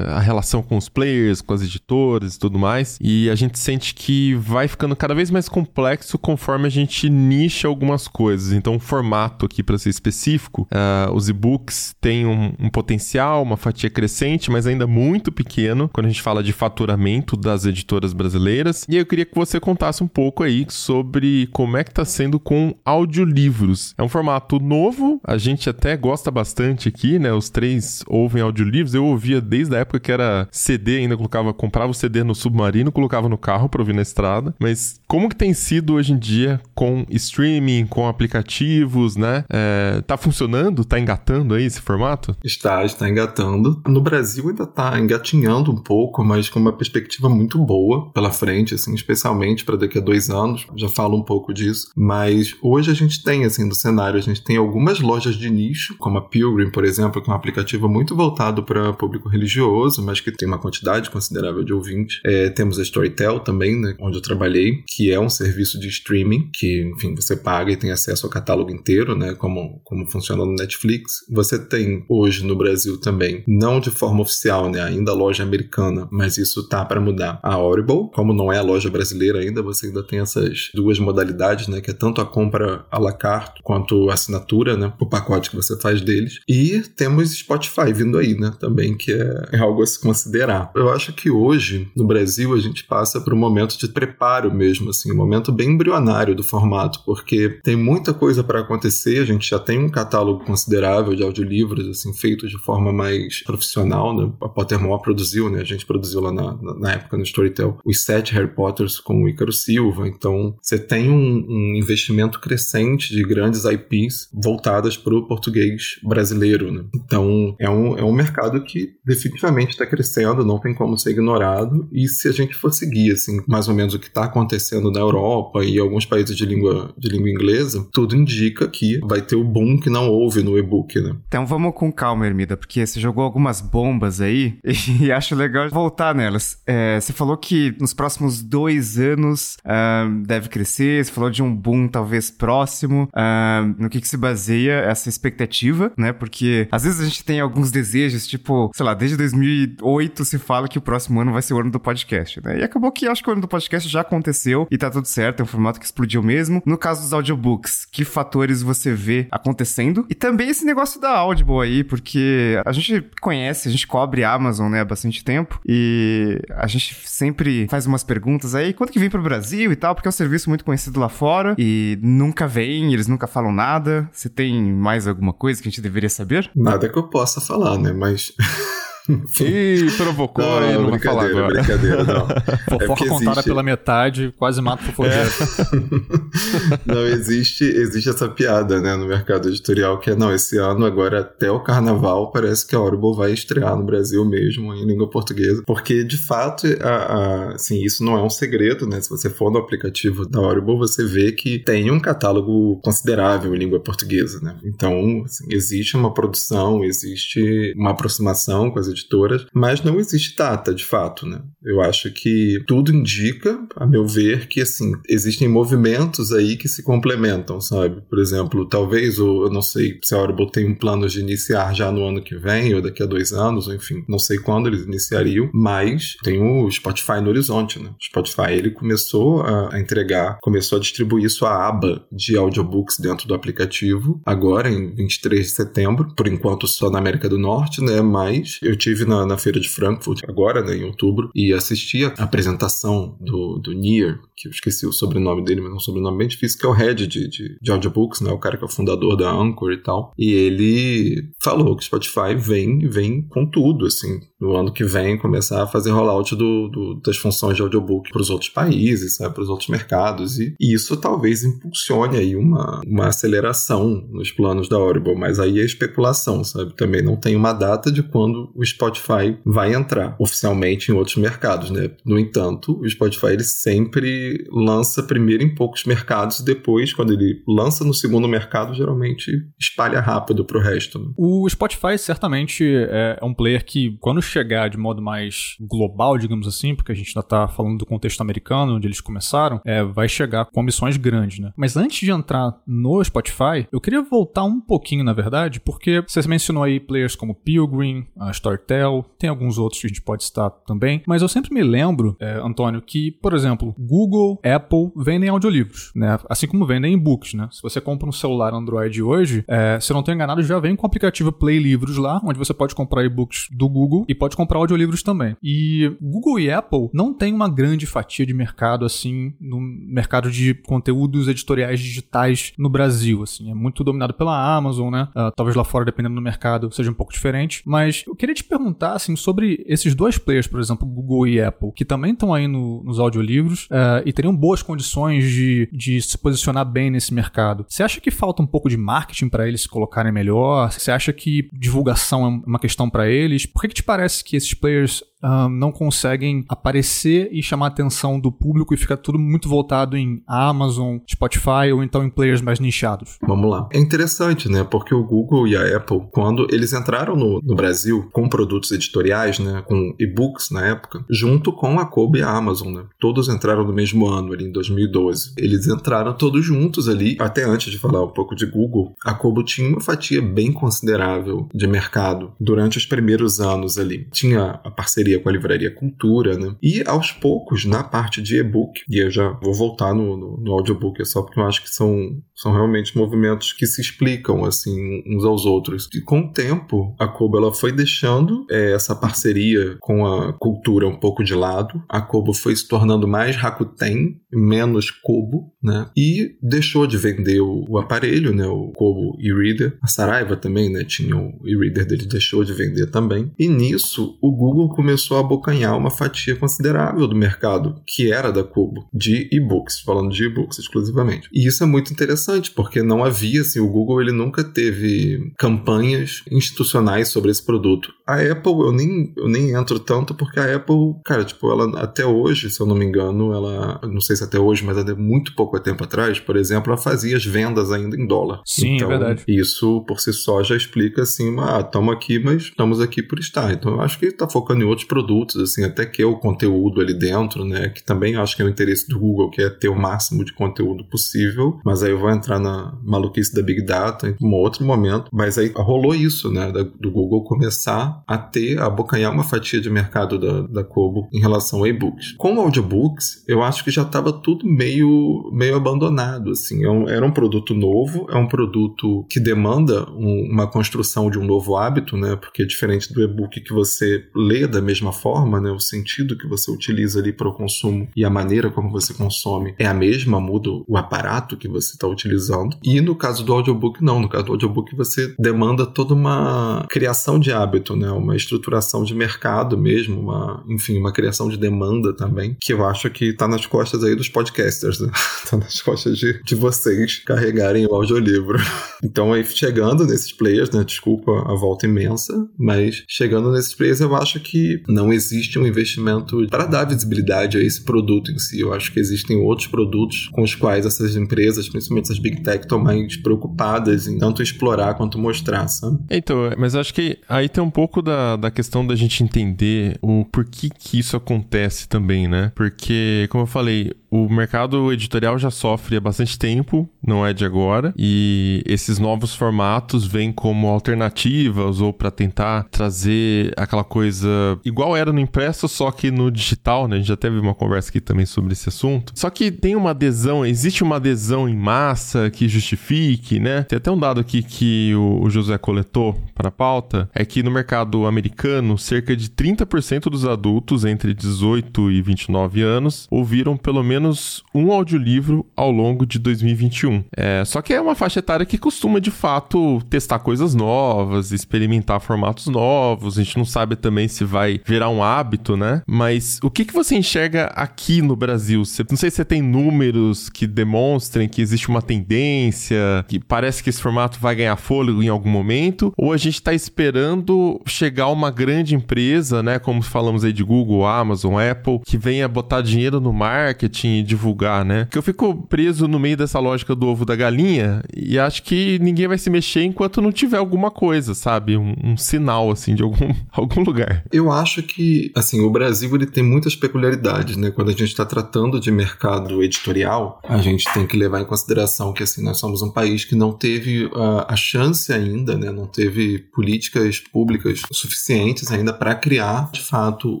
[0.08, 2.98] A relação com os players, com as editoras e tudo mais.
[3.00, 7.68] E a gente sente que vai ficando cada vez mais complexo conforme a gente nicha
[7.68, 8.52] algumas coisas.
[8.52, 13.56] Então, o formato aqui para ser específico, uh, os e-books têm um, um, potencial, uma
[13.56, 18.84] fatia crescente, mas ainda muito pequeno quando a gente fala de faturamento das editoras brasileiras.
[18.88, 22.38] E eu queria que você contasse um pouco aí sobre como é que está sendo
[22.38, 23.94] com audiolivros.
[23.96, 27.32] É um formato novo, a gente até gosta bastante aqui, né?
[27.32, 28.94] Os três ouvem audiolivros.
[28.94, 32.92] Eu ouvia desde a época que era CD, ainda colocava, comprava o CD no submarino,
[32.92, 34.54] colocava no carro para ouvir na estrada.
[34.58, 39.44] Mas como que tem sido hoje em dia com streaming, com aplicativos, né?
[39.50, 40.61] É, tá funcionando?
[40.62, 40.84] Rolando?
[40.84, 42.36] Tá engatando aí esse formato?
[42.44, 43.82] Está, está engatando.
[43.86, 48.74] No Brasil ainda tá engatinhando um pouco, mas com uma perspectiva muito boa pela frente,
[48.74, 50.66] assim, especialmente para daqui a dois anos.
[50.76, 51.88] Já falo um pouco disso.
[51.96, 55.96] Mas hoje a gente tem, assim, no cenário, a gente tem algumas lojas de nicho,
[55.98, 60.20] como a Pilgrim, por exemplo, que é um aplicativo muito voltado para público religioso, mas
[60.20, 62.20] que tem uma quantidade considerável de ouvintes.
[62.24, 66.50] É, temos a Storytel também, né, onde eu trabalhei, que é um serviço de streaming,
[66.54, 71.24] que, enfim, você paga e tem acesso ao catálogo inteiro, né, como, como funciona Netflix.
[71.30, 76.08] Você tem hoje no Brasil também, não de forma oficial, né, ainda a loja americana,
[76.10, 77.38] mas isso tá para mudar.
[77.42, 81.68] A Audible, como não é a loja brasileira ainda, você ainda tem essas duas modalidades,
[81.68, 85.50] né, que é tanto a compra à la carte quanto a assinatura, né, o pacote
[85.50, 86.40] que você faz deles.
[86.48, 90.70] E temos Spotify vindo aí, né, também, que é, é algo a se considerar.
[90.74, 94.90] Eu acho que hoje, no Brasil, a gente passa por um momento de preparo mesmo,
[94.90, 99.48] assim, um momento bem embrionário do formato, porque tem muita coisa para acontecer, a gente
[99.48, 104.32] já tem um catálogo considerável de audiolivros, assim, feitos de forma mais profissional, né?
[104.40, 105.60] A Pottermore produziu, né?
[105.60, 109.28] A gente produziu lá na, na época no Storytel os sete Harry Potters com o
[109.28, 115.26] Ícaro Silva, então você tem um, um investimento crescente de grandes IPs voltadas para o
[115.26, 116.84] português brasileiro, né?
[116.94, 121.88] Então é um, é um mercado que definitivamente está crescendo, não tem como ser ignorado,
[121.92, 125.00] e se a gente for seguir, assim, mais ou menos o que está acontecendo na
[125.00, 129.44] Europa e alguns países de língua, de língua inglesa, tudo indica que vai ter o
[129.44, 131.16] boom que não houve no e-book, né?
[131.28, 134.58] Então vamos com calma, Ermida, porque você jogou algumas bombas aí
[135.00, 136.58] e acho legal voltar nelas.
[136.66, 141.54] É, você falou que nos próximos dois anos uh, deve crescer, você falou de um
[141.54, 143.08] boom talvez próximo.
[143.12, 146.12] Uh, no que, que se baseia essa expectativa, né?
[146.12, 150.68] Porque às vezes a gente tem alguns desejos, tipo, sei lá, desde 2008 se fala
[150.68, 152.60] que o próximo ano vai ser o ano do podcast, né?
[152.60, 155.40] E acabou que acho que o ano do podcast já aconteceu e tá tudo certo,
[155.40, 156.62] é um formato que explodiu mesmo.
[156.64, 160.06] No caso dos audiobooks, que fatores você vê acontecendo?
[160.08, 164.32] E também esse negócio da Audible aí, porque a gente conhece, a gente cobre a
[164.32, 169.00] Amazon, né, há bastante tempo e a gente sempre faz umas perguntas aí, quando que
[169.00, 172.46] vem pro Brasil e tal, porque é um serviço muito conhecido lá fora e nunca
[172.46, 174.08] vem, eles nunca falam nada.
[174.12, 176.48] Você tem mais alguma coisa que a gente deveria saber?
[176.54, 178.32] Nada que eu possa falar, né, mas...
[179.40, 181.54] Ih, provocou não, aí, não vai falar agora.
[181.54, 182.26] Brincadeira, não.
[182.70, 183.44] Fofoca é contada existe...
[183.44, 185.16] pela metade, quase mata o fofoqueiro.
[185.18, 186.78] É.
[186.86, 191.20] não, existe, existe essa piada, né, no mercado editorial, que é, não, esse ano, agora
[191.20, 195.62] até o carnaval, parece que a Audible vai estrear no Brasil mesmo, em língua portuguesa,
[195.66, 199.50] porque, de fato, a, a, assim, isso não é um segredo, né, se você for
[199.50, 204.56] no aplicativo da Audible, você vê que tem um catálogo considerável em língua portuguesa, né,
[204.64, 210.74] então, assim, existe uma produção, existe uma aproximação com as editoras, mas não existe data,
[210.74, 211.40] de fato, né?
[211.64, 216.82] Eu acho que tudo indica, a meu ver, que assim, existem movimentos aí que se
[216.82, 218.02] complementam, sabe?
[218.08, 221.90] Por exemplo, talvez, ou eu não sei se a Audible tem planos de iniciar já
[221.90, 224.82] no ano que vem, ou daqui a dois anos, ou enfim, não sei quando eles
[224.82, 227.90] iniciariam, mas tem o Spotify no horizonte, né?
[227.90, 233.34] O Spotify, ele começou a entregar, começou a distribuir sua aba de audiobooks dentro do
[233.34, 238.00] aplicativo, agora em 23 de setembro, por enquanto só na América do Norte, né?
[238.00, 242.08] Mas eu tive na, na feira de Frankfurt agora, né, em outubro, e assisti a
[242.18, 246.28] apresentação do, do Nier, que eu esqueci o sobrenome dele, mas é um sobrenome bem
[246.28, 248.70] difícil, que é o head de, de, de audiobooks, né, o cara que é o
[248.70, 250.12] fundador da Anchor e tal.
[250.18, 255.16] E ele falou que o Spotify vem, vem com tudo, assim, no ano que vem
[255.16, 259.40] começar a fazer rollout do, do das funções de audiobook para os outros países, para
[259.40, 264.76] os outros mercados, e, e, isso talvez impulsione aí uma, uma aceleração nos planos da
[264.76, 266.74] Audible, mas aí é especulação, sabe?
[266.74, 271.70] Também não tem uma data de quando o Spotify vai entrar oficialmente em outros mercados,
[271.70, 271.90] né?
[272.04, 277.42] No entanto, o Spotify ele sempre lança primeiro em poucos mercados e depois, quando ele
[277.46, 280.98] lança no segundo mercado, geralmente espalha rápido para o resto.
[280.98, 281.10] Né?
[281.16, 286.74] O Spotify certamente é um player que, quando chegar de modo mais global, digamos assim,
[286.74, 290.46] porque a gente ainda está falando do contexto americano, onde eles começaram, é, vai chegar
[290.46, 291.52] com ambições grandes, né?
[291.56, 296.26] Mas antes de entrar no Spotify, eu queria voltar um pouquinho, na verdade, porque você
[296.28, 300.50] mencionou aí players como Pilgrim, a Story Tem alguns outros que a gente pode citar
[300.66, 305.92] também, mas eu sempre me lembro, é, Antônio, que, por exemplo, Google, Apple vendem audiolivros,
[305.94, 306.18] né?
[306.28, 307.48] Assim como vendem e-books, né?
[307.50, 310.76] Se você compra um celular Android hoje, é, se eu não estou enganado, já vem
[310.76, 314.36] com o aplicativo Play Livros lá, onde você pode comprar e-books do Google e pode
[314.36, 315.36] comprar audiolivros também.
[315.42, 320.54] E Google e Apple não têm uma grande fatia de mercado assim no mercado de
[320.54, 325.08] conteúdos editoriais digitais no Brasil, assim, é muito dominado pela Amazon, né?
[325.16, 327.62] Uh, talvez lá fora, dependendo do mercado, seja um pouco diferente.
[327.66, 331.72] Mas eu queria te perguntar, assim, sobre esses dois players, por exemplo, Google e Apple,
[331.74, 336.18] que também estão aí no, nos audiolivros uh, e teriam boas condições de, de se
[336.18, 337.64] posicionar bem nesse mercado.
[337.66, 340.70] Você acha que falta um pouco de marketing para eles se colocarem melhor?
[340.70, 343.46] Você acha que divulgação é uma questão para eles?
[343.46, 347.68] Por que, que te parece que esses players uh, não conseguem aparecer e chamar a
[347.68, 352.42] atenção do público e fica tudo muito voltado em Amazon, Spotify ou então em players
[352.42, 353.18] mais nichados.
[353.26, 353.68] Vamos lá.
[353.72, 354.64] É interessante, né?
[354.64, 359.38] Porque o Google e a Apple, quando eles entraram no, no Brasil com produtos editoriais,
[359.38, 359.62] né?
[359.66, 362.84] Com e-books na época, junto com a Kobo e a Amazon, né?
[362.98, 365.34] Todos entraram no mesmo ano, ali em 2012.
[365.38, 369.44] Eles entraram todos juntos ali, até antes de falar um pouco de Google, a Kobo
[369.44, 374.08] tinha uma fatia bem considerável de mercado durante os primeiros anos ali.
[374.12, 376.54] Tinha a parceria com a Livraria Cultura, né?
[376.62, 380.52] E aos poucos, na parte de e-book, e eu já vou voltar no, no, no
[380.52, 385.04] audiobook, é só porque eu acho que são, são realmente movimentos que se explicam, assim,
[385.06, 385.88] uns aos outros.
[385.94, 390.88] E com o tempo, a Kobo ela foi deixando é, essa parceria com a cultura
[390.88, 391.80] um pouco de lado.
[391.88, 395.88] A Kobo foi se tornando mais Rakuten, menos Kobo, né?
[395.96, 398.46] E deixou de vender o, o aparelho, né?
[398.46, 399.76] O Kobo e-reader.
[399.82, 400.84] A Saraiva também, né?
[400.84, 403.30] Tinha o e-reader dele, deixou de vender também.
[403.38, 408.42] E nisso, o Google começou a abocanhar uma fatia considerável do mercado, que era da
[408.42, 411.28] Cubo, de e-books, falando de e-books exclusivamente.
[411.32, 416.22] E isso é muito interessante, porque não havia, assim, o Google ele nunca teve campanhas
[416.30, 417.92] institucionais sobre esse produto.
[418.06, 422.04] A Apple, eu nem, eu nem entro tanto, porque a Apple, cara, tipo, ela até
[422.04, 425.34] hoje, se eu não me engano, ela, não sei se até hoje, mas até muito
[425.34, 428.40] pouco tempo atrás, por exemplo, ela fazia as vendas ainda em dólar.
[428.44, 429.24] Sim, é então, é verdade.
[429.28, 433.52] Isso por si só já explica assim, ah, estamos aqui, mas estamos aqui por estar.
[433.52, 436.80] Então eu acho que está focando em outros produtos, assim, até que é o conteúdo
[436.80, 437.68] ali dentro, né?
[437.68, 440.32] Que também acho que é o interesse do Google, que é ter o máximo de
[440.32, 441.58] conteúdo possível.
[441.64, 445.10] Mas aí eu vou entrar na maluquice da Big Data em um outro momento.
[445.12, 446.52] Mas aí rolou isso, né?
[446.52, 451.20] do Google começar a ter, a abocanhar uma fatia de mercado da, da Kobo em
[451.20, 452.12] relação a e-books.
[452.12, 456.64] Com audiobooks, eu acho que já estava tudo meio, meio abandonado, assim.
[456.64, 461.18] É um, era um produto novo, é um produto que demanda um, uma construção de
[461.18, 462.14] um novo hábito, né?
[462.14, 465.50] Porque é diferente do e-book que você lê da mesma forma, né?
[465.50, 469.54] O sentido que você utiliza ali para o consumo e a maneira como você consome
[469.58, 472.56] é a mesma, muda o aparato que você está utilizando.
[472.62, 474.00] E no caso do audiobook, não.
[474.00, 477.90] No caso do audiobook, você demanda toda uma criação de hábito, né?
[477.90, 482.88] Uma estruturação de mercado mesmo, uma, enfim, uma criação de demanda também, que eu acho
[482.90, 484.92] que está nas costas aí dos podcasters, né?
[485.32, 488.38] tá nas costas de, de vocês carregarem o audiolivro.
[488.84, 490.64] Então, aí chegando nesses players, né?
[490.64, 496.26] Desculpa a volta imensa, mas chegando nesses players, eu acho que não existe um investimento
[496.28, 498.40] para dar visibilidade a esse produto em si.
[498.40, 502.40] Eu acho que existem outros produtos com os quais essas empresas, principalmente essas big tech,
[502.40, 505.78] estão mais preocupadas em tanto explorar quanto mostrar, sabe?
[505.88, 510.04] Então, mas acho que aí tem um pouco da, da questão da gente entender o
[510.04, 512.32] porquê que isso acontece também, né?
[512.34, 517.24] Porque, como eu falei, o mercado editorial já sofre há bastante tempo, não é de
[517.24, 524.08] agora, e esses novos formatos vêm como alternativas ou para tentar trazer aquela coisa
[524.44, 526.76] igual era no impresso, só que no digital, né?
[526.76, 528.92] A gente já teve uma conversa aqui também sobre esse assunto.
[528.94, 533.42] Só que tem uma adesão, existe uma adesão em massa que justifique, né?
[533.44, 537.30] Tem até um dado aqui que o José coletou para a pauta, é que no
[537.30, 544.22] mercado americano, cerca de 30% dos adultos entre 18 e 29 anos ouviram pelo menos
[544.34, 546.84] um audiolivro ao longo de 2021.
[546.96, 551.80] É, só que é uma faixa etária que costuma, de fato, testar coisas novas, experimentar
[551.80, 552.98] formatos novos.
[552.98, 555.62] A gente não sabe também se vai virar um hábito, né?
[555.66, 558.44] Mas o que, que você enxerga aqui no Brasil?
[558.44, 563.42] Você, não sei se você tem números que demonstrem que existe uma tendência, que parece
[563.42, 567.88] que esse formato vai ganhar fôlego em algum momento, ou a gente está esperando chegar
[567.88, 569.38] uma grande empresa, né?
[569.38, 574.66] Como falamos aí de Google, Amazon, Apple, que venha botar dinheiro no marketing divulgar, né?
[574.70, 574.91] Que eu fico
[575.28, 579.10] preso no meio dessa lógica do ovo da galinha e acho que ninguém vai se
[579.10, 581.36] mexer enquanto não tiver alguma coisa, sabe?
[581.36, 583.84] Um, um sinal, assim, de algum, algum lugar.
[583.92, 587.30] Eu acho que, assim, o Brasil ele tem muitas peculiaridades, né?
[587.30, 591.72] Quando a gente está tratando de mercado editorial, a gente tem que levar em consideração
[591.72, 595.30] que, assim, nós somos um país que não teve uh, a chance ainda, né?
[595.30, 600.00] Não teve políticas públicas suficientes ainda para criar, de fato,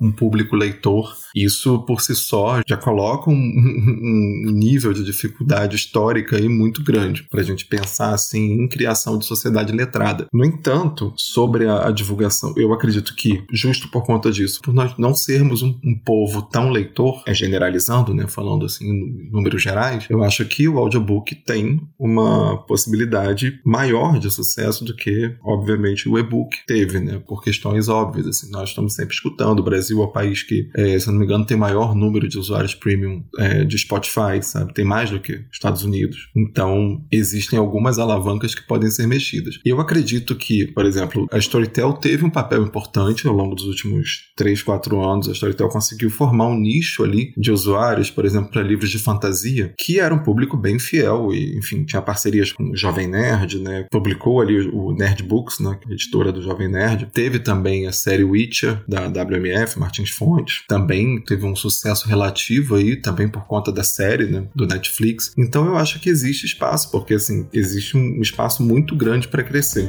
[0.00, 1.16] um público leitor.
[1.34, 3.34] Isso, por si só, já coloca um,
[4.48, 9.18] um nível de dificuldade histórica aí muito grande para a gente pensar assim em criação
[9.18, 10.26] de sociedade letrada.
[10.32, 14.96] No entanto, sobre a, a, divulgação, eu acredito que, justo por conta disso, por nós
[14.98, 20.06] não sermos um, um povo tão leitor, é generalizando, né, falando assim em números gerais,
[20.08, 26.18] eu acho que o audiobook tem uma possibilidade maior de sucesso do que, obviamente, o
[26.18, 27.20] e-book teve, né?
[27.26, 30.98] Por questões óbvias, assim, nós estamos sempre escutando, o Brasil é o país que, é,
[30.98, 34.67] se não me engano, tem maior número de usuários premium é, de Spotify, sabe?
[34.74, 36.28] Tem mais do que Estados Unidos.
[36.36, 39.58] Então, existem algumas alavancas que podem ser mexidas.
[39.64, 44.30] Eu acredito que, por exemplo, a Storytel teve um papel importante ao longo dos últimos
[44.36, 45.28] 3, 4 anos.
[45.28, 49.72] A Storytel conseguiu formar um nicho ali de usuários, por exemplo, para livros de fantasia,
[49.78, 53.86] que era um público bem fiel e, enfim, tinha parcerias com o Jovem Nerd, né?
[53.90, 55.78] Publicou ali o Nerd Books, né?
[55.90, 57.08] Editora do Jovem Nerd.
[57.12, 60.62] Teve também a série Witcher da WMF, Martins Fontes.
[60.68, 64.46] Também teve um sucesso relativo aí, também por conta da série, né?
[64.58, 65.32] Do Netflix.
[65.38, 69.88] Então eu acho que existe espaço, porque assim, existe um espaço muito grande para crescer.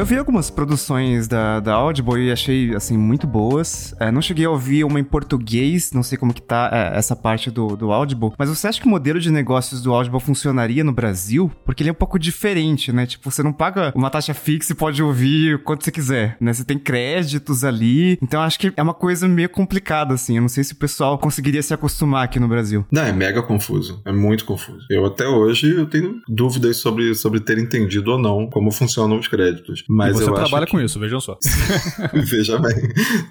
[0.00, 3.94] Eu vi algumas produções da, da Audible e achei, assim, muito boas.
[4.00, 7.14] É, não cheguei a ouvir uma em português, não sei como que tá é, essa
[7.14, 8.32] parte do, do Audible.
[8.38, 11.52] Mas você acha que o modelo de negócios do Audible funcionaria no Brasil?
[11.66, 13.04] Porque ele é um pouco diferente, né?
[13.04, 16.54] Tipo, você não paga uma taxa fixa e pode ouvir quanto você quiser, né?
[16.54, 18.18] Você tem créditos ali.
[18.22, 20.36] Então, acho que é uma coisa meio complicada, assim.
[20.36, 22.86] Eu não sei se o pessoal conseguiria se acostumar aqui no Brasil.
[22.90, 24.00] Não, é mega confuso.
[24.06, 24.86] É muito confuso.
[24.88, 29.28] Eu até hoje eu tenho dúvidas sobre, sobre ter entendido ou não como funcionam os
[29.28, 29.84] créditos.
[29.90, 30.70] Mas e você eu trabalha que...
[30.70, 31.36] com isso, vejam só.
[32.14, 32.76] Veja bem,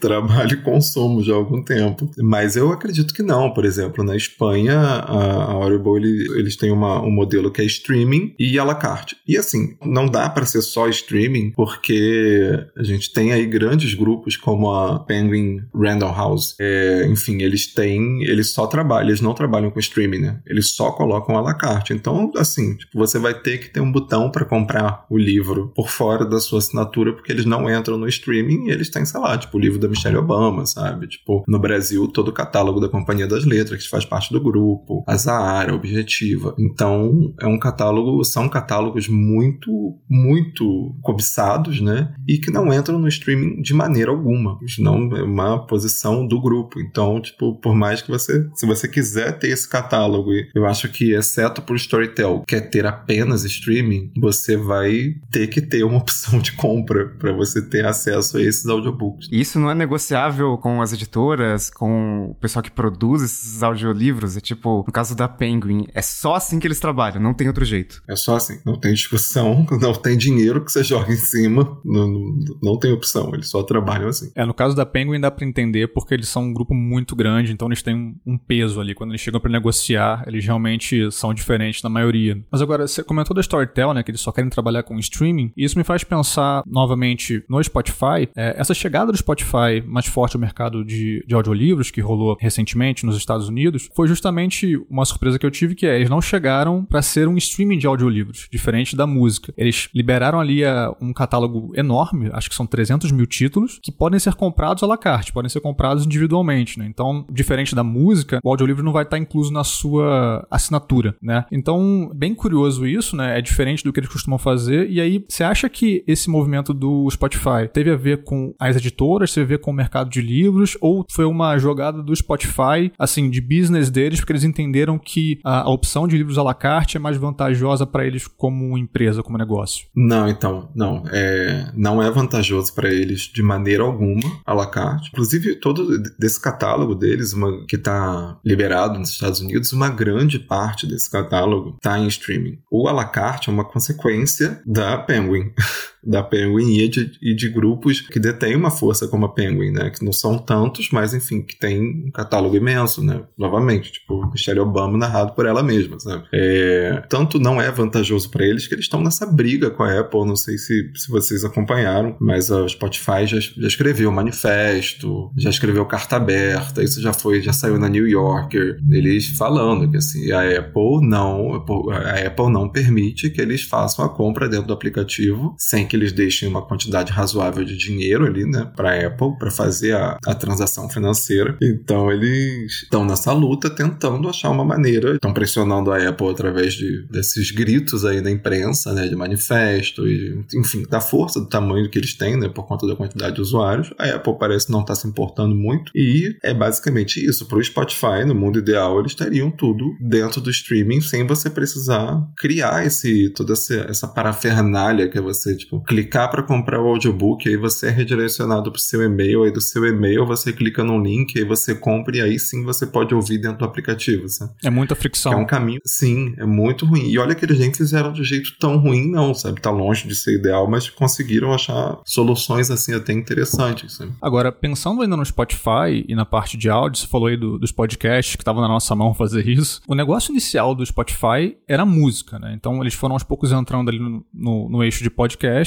[0.02, 2.12] trabalho e consumo já há algum tempo.
[2.18, 3.54] Mas eu acredito que não.
[3.54, 8.36] Por exemplo, na Espanha, a Audible, ele, eles têm uma, um modelo que é streaming
[8.38, 9.16] e à la carte.
[9.26, 14.36] E assim, não dá para ser só streaming, porque a gente tem aí grandes grupos
[14.36, 16.56] como a Penguin Random House.
[16.60, 20.42] É, enfim, eles têm, eles só trabalham, eles não trabalham com streaming, né?
[20.46, 21.94] Eles só colocam à la carte.
[21.94, 25.90] Então, assim, tipo, você vai ter que ter um botão para comprar o livro por
[25.90, 29.38] fora da sua assinatura porque eles não entram no streaming e eles têm, sei lá,
[29.38, 31.08] tipo o livro da Michelle Obama, sabe?
[31.08, 35.04] Tipo, no Brasil, todo o catálogo da Companhia das Letras, que faz parte do grupo,
[35.08, 36.56] a Zahara, a Objetiva.
[36.58, 39.72] Então, é um catálogo, são catálogos muito,
[40.10, 42.14] muito cobiçados, né?
[42.28, 44.58] E que não entram no streaming de maneira alguma.
[44.80, 46.80] Não é uma posição do grupo.
[46.80, 51.14] Então, tipo, por mais que você, se você quiser ter esse catálogo, eu acho que,
[51.14, 56.54] exceto por Storytel, quer ter apenas streaming, você vai ter que ter uma opção de
[56.54, 59.28] compra para você ter acesso a esses audiobooks.
[59.32, 64.38] Isso não é negociável com as editoras, com o pessoal que produz esses audiolivros?
[64.38, 67.66] É tipo, no caso da Penguin, é só assim que eles trabalham, não tem outro
[67.66, 68.02] jeito.
[68.08, 72.08] É só assim, não tem discussão, não tem dinheiro que você joga em cima, não,
[72.08, 74.32] não, não tem opção, eles só trabalham assim.
[74.36, 77.52] É, no caso da Penguin dá para entender porque eles são um grupo muito grande,
[77.52, 78.94] então eles têm um peso ali.
[78.94, 82.42] Quando eles chegam para negociar, eles realmente são diferentes da maioria.
[82.52, 85.64] Mas agora, você comentou da Storytel, né, que eles só querem trabalhar com streaming, e
[85.64, 90.36] isso me faz pensar pensar novamente no Spotify, é, essa chegada do Spotify mais forte
[90.36, 95.40] ao mercado de, de audiolivros, que rolou recentemente nos Estados Unidos, foi justamente uma surpresa
[95.40, 98.96] que eu tive, que é, eles não chegaram para ser um streaming de audiolivros, diferente
[98.96, 99.54] da música.
[99.58, 104.20] Eles liberaram ali a, um catálogo enorme, acho que são 300 mil títulos, que podem
[104.20, 106.86] ser comprados à la carte, podem ser comprados individualmente, né?
[106.88, 111.46] Então, diferente da música, o audiolivro não vai estar incluso na sua assinatura, né?
[111.52, 113.40] Então, bem curioso isso, né?
[113.40, 114.90] É diferente do que eles costumam fazer.
[114.90, 118.76] E aí, você acha que esse esse movimento do Spotify teve a ver com as
[118.76, 122.92] editoras, teve a ver com o mercado de livros, ou foi uma jogada do Spotify,
[122.98, 126.54] assim, de business deles, porque eles entenderam que a, a opção de livros à la
[126.54, 129.88] carte é mais vantajosa para eles como empresa, como negócio?
[129.96, 131.04] Não, então, não.
[131.12, 135.10] É, não é vantajoso para eles de maneira alguma à la carte.
[135.10, 140.86] Inclusive, todo desse catálogo deles, uma, que está liberado nos Estados Unidos, uma grande parte
[140.86, 142.60] desse catálogo está em streaming.
[142.70, 145.52] O à la carte é uma consequência da Penguin.
[146.10, 149.92] da Penguin e de, e de, grupos que detêm uma força como a Penguin, né?
[149.92, 153.22] Que não são tantos, mas enfim, que tem um catálogo imenso, né?
[153.38, 156.26] Novamente, tipo, Michelle Obama narrado por ela mesma, sabe?
[156.34, 160.26] É, tanto não é vantajoso para eles que eles estão nessa briga com a Apple,
[160.26, 165.86] não sei se, se vocês acompanharam, mas a Spotify já, já escreveu manifesto, já escreveu
[165.86, 170.60] carta aberta, isso já foi, já saiu na New Yorker, eles falando que assim, a
[170.60, 175.86] Apple não, a Apple não permite que eles façam a compra dentro do aplicativo sem
[175.90, 180.18] que eles deixem uma quantidade razoável de dinheiro ali, né, para Apple, para fazer a,
[180.26, 181.58] a transação financeira.
[181.62, 187.06] Então eles estão nessa luta tentando achar uma maneira, estão pressionando a Apple através de,
[187.10, 191.98] desses gritos aí da imprensa, né, de manifesto, e, enfim, da força, do tamanho que
[191.98, 193.92] eles têm, né, por conta da quantidade de usuários.
[193.98, 197.48] A Apple parece não estar tá se importando muito e é basicamente isso.
[197.48, 202.22] Para o Spotify, no mundo ideal, eles teriam tudo dentro do streaming sem você precisar
[202.38, 207.48] criar esse toda essa, essa parafernália que é você tipo clicar para comprar o audiobook,
[207.48, 211.02] aí você é redirecionado para o seu e-mail, aí do seu e-mail você clica num
[211.02, 214.52] link, aí você compra e aí sim você pode ouvir dentro do aplicativo, sabe?
[214.64, 215.34] É muita fricção.
[215.34, 217.10] É um caminho, sim, é muito ruim.
[217.10, 219.62] E olha que eles nem fizeram de jeito tão ruim, não, sabe?
[219.62, 223.94] Tá longe de ser ideal, mas conseguiram achar soluções assim até interessantes.
[223.94, 224.12] Sabe?
[224.22, 227.72] Agora, pensando ainda no Spotify e na parte de áudio, você falou aí do, dos
[227.72, 229.82] podcasts que estavam na nossa mão fazer isso.
[229.88, 232.54] O negócio inicial do Spotify era música, né?
[232.56, 235.10] Então eles foram aos poucos entrando ali no, no, no eixo de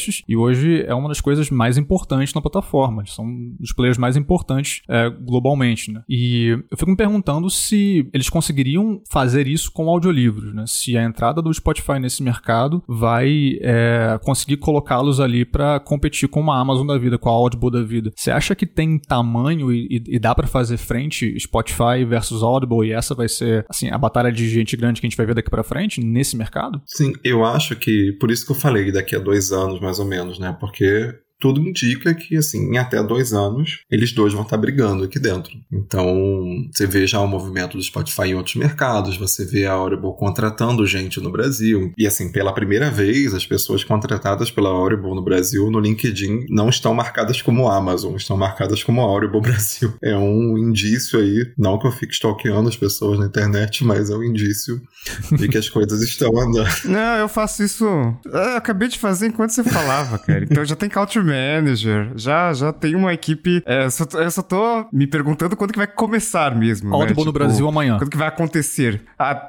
[0.03, 3.05] podcasts e hoje é uma das coisas mais importantes na plataforma.
[3.07, 3.27] São
[3.61, 6.03] os players mais importantes é, globalmente, né?
[6.09, 10.65] E eu fico me perguntando se eles conseguiriam fazer isso com audiolivros, né?
[10.67, 16.41] Se a entrada do Spotify nesse mercado vai é, conseguir colocá-los ali para competir com
[16.41, 18.11] uma Amazon da vida, com a Audible da vida.
[18.17, 22.89] Você acha que tem tamanho e, e, e dá para fazer frente Spotify versus Audible
[22.89, 25.35] e essa vai ser assim a batalha de gente grande que a gente vai ver
[25.35, 26.81] daqui para frente nesse mercado?
[26.87, 30.39] Sim, eu acho que por isso que eu falei daqui a dois anos ou menos,
[30.39, 30.57] né?
[30.59, 35.19] Porque tudo indica que, assim, em até dois anos, eles dois vão estar brigando aqui
[35.19, 35.53] dentro.
[35.73, 36.07] Então,
[36.73, 40.87] você vê já o movimento do Spotify em outros mercados, você vê a Audible contratando
[40.87, 41.93] gente no Brasil.
[41.99, 46.69] E, assim, pela primeira vez, as pessoas contratadas pela Audible no Brasil, no LinkedIn, não
[46.69, 49.93] estão marcadas como Amazon, estão marcadas como Audible Brasil.
[50.01, 54.15] É um indício aí, não que eu fique stalkeando as pessoas na internet, mas é
[54.15, 54.81] um indício
[55.33, 56.71] de que as coisas estão andando.
[56.85, 57.85] Não, eu faço isso.
[58.25, 60.45] Eu acabei de fazer enquanto você falava, cara.
[60.45, 63.63] Então já tem Culture Manager, já, já tem uma equipe.
[63.67, 66.95] É, eu, só, eu só tô me perguntando quando que vai começar mesmo.
[66.95, 67.15] Audible né?
[67.15, 67.99] tipo, no Brasil amanhã.
[67.99, 69.03] Quando que vai acontecer?
[69.19, 69.49] Ah,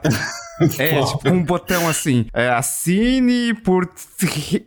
[0.78, 2.26] é, tipo, um botão assim.
[2.34, 3.90] É, assine por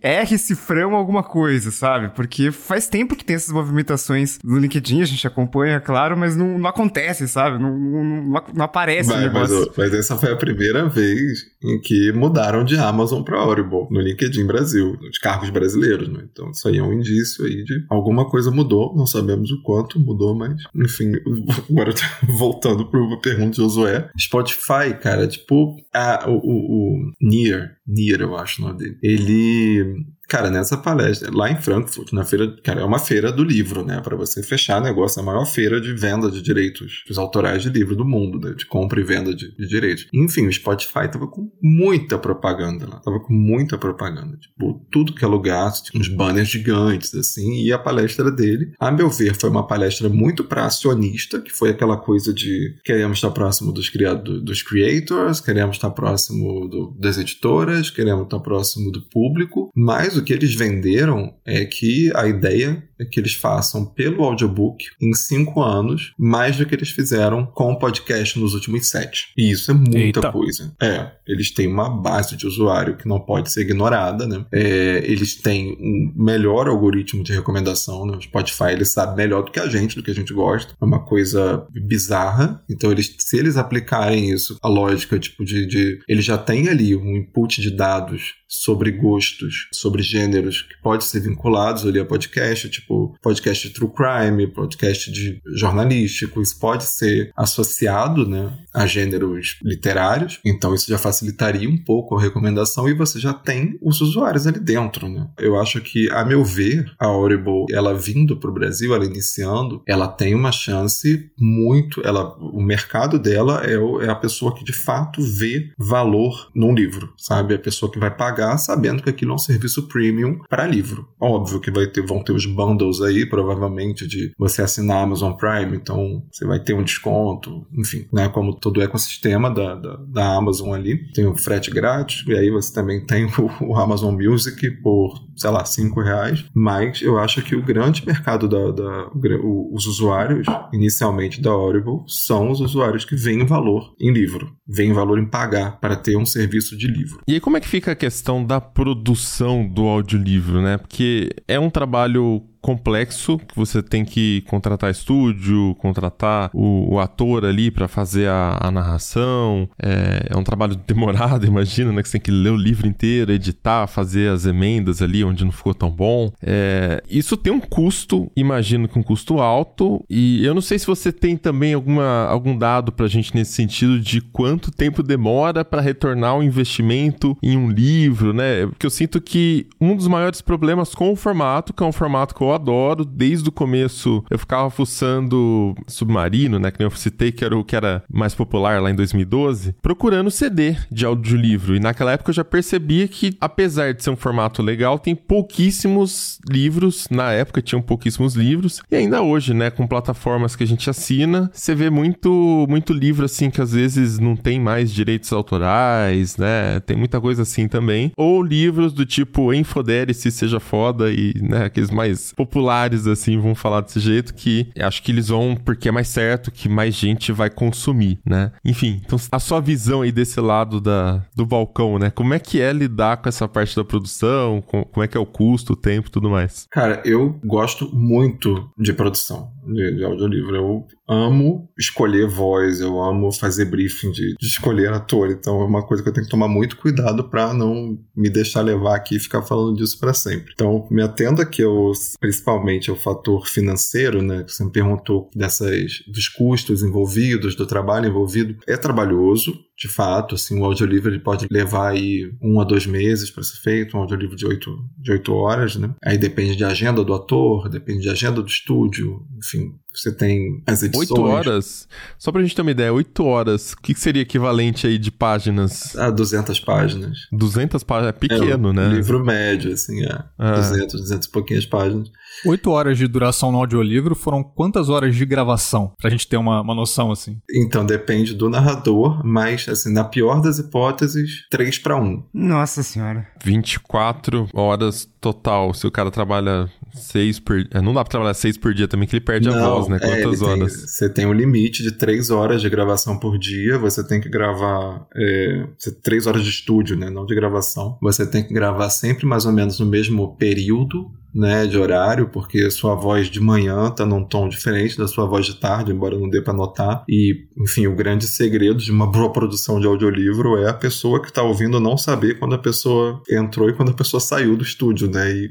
[0.03, 2.11] R cifrão alguma coisa, sabe?
[2.15, 6.59] Porque faz tempo que tem essas movimentações no LinkedIn, a gente acompanha, claro, mas não,
[6.59, 7.59] não acontece, sabe?
[7.59, 9.73] Não, não, não aparece mas, o negócio.
[9.77, 14.01] Mas, mas, essa foi a primeira vez em que mudaram de Amazon para Audible no
[14.01, 16.25] LinkedIn Brasil, de cargos brasileiros, né?
[16.31, 19.99] Então isso aí é um indício aí de alguma coisa mudou, não sabemos o quanto
[19.99, 21.13] mudou, mas enfim,
[21.71, 21.93] agora
[22.39, 24.11] voltando para a pergunta de Josué.
[24.19, 28.99] Spotify, cara, tipo, a, o, o, o Nier, Nier, eu acho o nome dele.
[29.03, 33.85] Ele Cara, nessa palestra, lá em Frankfurt, na feira, cara, é uma feira do livro,
[33.85, 34.01] né?
[34.01, 37.69] Para você fechar negócio, é a maior feira de venda de direitos os autorais de
[37.69, 38.55] livro do mundo, né?
[38.55, 40.07] de compra e venda de, de, direitos.
[40.13, 44.37] Enfim, o Spotify tava com muita propaganda lá, tava com muita propaganda.
[44.37, 48.91] Tipo, tudo que é lugar, tinha uns banners gigantes, assim, e a palestra dele, a
[48.91, 53.31] meu ver, foi uma palestra muito para acionista, que foi aquela coisa de queremos estar
[53.31, 59.03] próximo dos criados, dos creators, queremos estar próximo do, das editoras, queremos estar próximo do
[59.03, 64.85] público, mas o que eles venderam é que a ideia que eles façam pelo audiobook
[65.01, 69.33] em cinco anos mais do que eles fizeram com o podcast nos últimos sete.
[69.37, 70.33] E isso é muita Eita.
[70.33, 70.75] coisa.
[70.81, 74.45] É, eles têm uma base de usuário que não pode ser ignorada, né?
[74.53, 78.17] É, eles têm um melhor algoritmo de recomendação, né?
[78.17, 80.75] O Spotify ele sabe melhor do que a gente, do que a gente gosta.
[80.81, 82.63] É uma coisa bizarra.
[82.69, 86.95] Então, eles, se eles aplicarem isso, a lógica tipo de, de eles já têm ali
[86.97, 92.69] um input de dados sobre gostos, sobre gêneros que pode ser vinculados ali a podcast,
[92.69, 92.86] tipo
[93.23, 100.41] podcast de true crime, podcast de jornalístico, isso pode ser associado, né, a gêneros literários.
[100.45, 104.61] Então isso já facilitaria um pouco a recomendação e você já tem os usuários ali
[104.61, 105.29] dentro, né?
[105.39, 109.83] Eu acho que, a meu ver, a Audible, ela vindo para o Brasil, ela iniciando,
[109.87, 114.65] ela tem uma chance muito, ela, o mercado dela é, o, é a pessoa que
[114.65, 117.55] de fato vê valor num livro, sabe?
[117.55, 121.09] A pessoa que vai pagar pagar sabendo que aquilo é um serviço premium para livro.
[121.21, 125.77] Óbvio que vai ter, vão ter os bundles aí, provavelmente, de você assinar Amazon Prime,
[125.77, 128.29] então você vai ter um desconto, enfim, né?
[128.29, 131.11] Como todo o ecossistema da, da, da Amazon ali.
[131.13, 135.51] Tem o frete grátis, e aí você também tem o, o Amazon Music por, sei
[135.51, 136.45] lá, 5 reais.
[136.55, 139.11] Mas eu acho que o grande mercado da, da
[139.43, 144.93] o, os usuários, inicialmente da Audible, são os usuários que veem valor em livro, veem
[144.93, 147.21] valor em pagar para ter um serviço de livro.
[147.27, 148.37] E aí, como é que fica a questão?
[148.45, 150.79] da produção do audiolivro, né?
[150.79, 157.45] Porque é um trabalho complexo, que você tem que contratar estúdio, contratar o, o ator
[157.45, 159.69] ali para fazer a, a narração.
[159.81, 162.03] É, é, um trabalho demorado, imagina, né?
[162.03, 165.53] Que você tem que ler o livro inteiro, editar, fazer as emendas ali onde não
[165.53, 166.33] ficou tão bom.
[166.43, 170.05] É, isso tem um custo, imagino que um custo alto.
[170.11, 174.01] E eu não sei se você tem também alguma, algum dado pra gente nesse sentido
[174.01, 178.67] de quanto tempo demora para retornar o investimento em um livro, né?
[178.67, 182.35] Porque eu sinto que um dos maiores problemas com o formato, que é um formato
[182.35, 183.05] que eu adoro.
[183.05, 186.71] Desde o começo eu ficava fuçando Submarino, né?
[186.71, 190.31] Que nem eu citei, que era o que era mais popular lá em 2012, procurando
[190.31, 191.77] CD de audiolivro.
[191.77, 196.39] E naquela época eu já percebia que, apesar de ser um formato legal, tem pouquíssimos
[196.49, 197.07] livros.
[197.11, 198.81] Na época tinham pouquíssimos livros.
[198.91, 199.71] E ainda hoje, né?
[199.71, 204.19] Com plataformas que a gente assina, você vê muito, muito livro assim que às vezes
[204.19, 206.79] não tem mais direitos autorais, né?
[206.79, 208.13] Tem muita coisa assim também.
[208.17, 213.81] Ou livros do tipo Infodere-se seja foda e, né, aqueles mais populares assim vão falar
[213.81, 217.51] desse jeito que acho que eles vão porque é mais certo que mais gente vai
[217.51, 218.53] consumir, né?
[218.65, 222.09] Enfim, então a sua visão aí desse lado da, do balcão, né?
[222.11, 224.63] Como é que é lidar com essa parte da produção?
[224.63, 226.69] Com, como é que é o custo, o tempo, tudo mais?
[226.71, 230.57] Cara, eu gosto muito de produção de, de audiolivro.
[230.57, 235.31] Eu amo escolher voz, eu amo fazer briefing de, de, escolher ator.
[235.31, 238.63] Então é uma coisa que eu tenho que tomar muito cuidado para não me deixar
[238.63, 240.53] levar aqui e ficar falando disso para sempre.
[240.55, 244.43] Então, me atendo aqui ao, principalmente ao fator financeiro, né?
[244.43, 248.57] Que você me perguntou dessas, dos custos envolvidos, do trabalho envolvido.
[248.67, 253.31] É trabalhoso, de fato, assim, o audiolivro ele pode levar aí um a dois meses
[253.31, 255.95] para ser feito, um audiolivro de oito, de oito horas, né?
[256.05, 260.83] Aí depende de agenda do ator, depende de agenda do estúdio, enfim, você tem as
[260.83, 261.11] edições.
[261.11, 261.89] Oito horas?
[262.19, 265.97] Só pra gente ter uma ideia, oito horas, o que seria equivalente aí de páginas?
[265.97, 267.19] Ah, 200 páginas.
[267.33, 268.89] 200 páginas, é pequeno, é, um né?
[268.89, 270.25] livro médio, assim, é.
[270.39, 270.57] Ah.
[270.57, 272.11] 200, 200 e pouquinhas páginas.
[272.45, 275.93] Oito horas de duração no audiolivro foram quantas horas de gravação?
[275.99, 277.39] Pra gente ter uma, uma noção, assim.
[277.51, 282.25] Então, depende do narrador, mas, assim, na pior das hipóteses, 3 para 1.
[282.35, 283.27] Nossa senhora.
[283.43, 285.75] 24 horas total.
[285.75, 287.59] Se o cara trabalha seis por...
[287.71, 289.89] É, não dá pra trabalhar seis por dia também, que ele perde não, a voz,
[289.89, 289.99] né?
[290.01, 290.73] É, Quantas é, horas?
[290.73, 293.79] Tem, você tem um limite de três horas de gravação por dia.
[293.79, 295.07] Você tem que gravar...
[295.17, 295.67] É,
[296.03, 297.11] três horas de estúdio, né?
[297.11, 297.99] Não de gravação.
[298.01, 302.71] Você tem que gravar sempre mais ou menos no mesmo período né, de horário, porque
[302.71, 306.31] sua voz de manhã tá num tom diferente da sua voz de tarde, embora não
[306.31, 307.05] dê para notar.
[307.07, 311.31] E, enfim, o grande segredo de uma boa produção de audiolivro é a pessoa que
[311.31, 315.11] tá ouvindo não saber quando a pessoa entrou e quando a pessoa saiu do estúdio,
[315.11, 315.31] né?
[315.31, 315.51] E,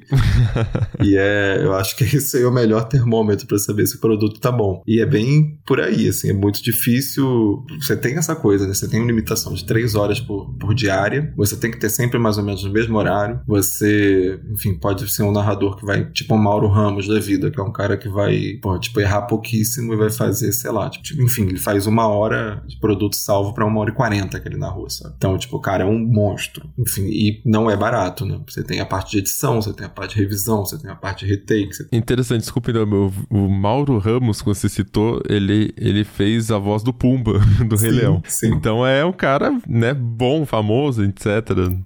[1.05, 4.39] e é, eu acho que esse é o melhor termômetro para saber se o produto
[4.39, 4.81] tá bom.
[4.87, 7.63] E é bem por aí, assim, é muito difícil.
[7.79, 8.73] Você tem essa coisa, né?
[8.73, 12.17] Você tem uma limitação de três horas por, por diária, você tem que ter sempre
[12.17, 13.39] mais ou menos no mesmo horário.
[13.45, 17.59] Você, enfim, pode ser um narrador que vai, tipo o Mauro Ramos da vida, que
[17.59, 21.43] é um cara que vai, tipo, errar pouquíssimo e vai fazer, sei lá, tipo, enfim,
[21.43, 24.89] ele faz uma hora de produto salvo para uma hora e quarenta que ele narrou,
[24.89, 25.13] sabe?
[25.17, 26.69] Então, tipo, o cara é um monstro.
[26.77, 28.39] Enfim, e não é barato, né?
[28.47, 30.95] Você tem a parte de edição, você tem a parte de revisão, você tem a
[30.95, 31.73] parte de retake.
[31.73, 31.87] Você...
[31.91, 36.83] Interessante, desculpe, não, meu, o Mauro Ramos, que você citou, ele, ele fez a voz
[36.83, 38.21] do Pumba, do sim, Rei Leão.
[38.27, 38.53] Sim.
[38.53, 41.25] Então é um cara, né, bom, famoso, etc.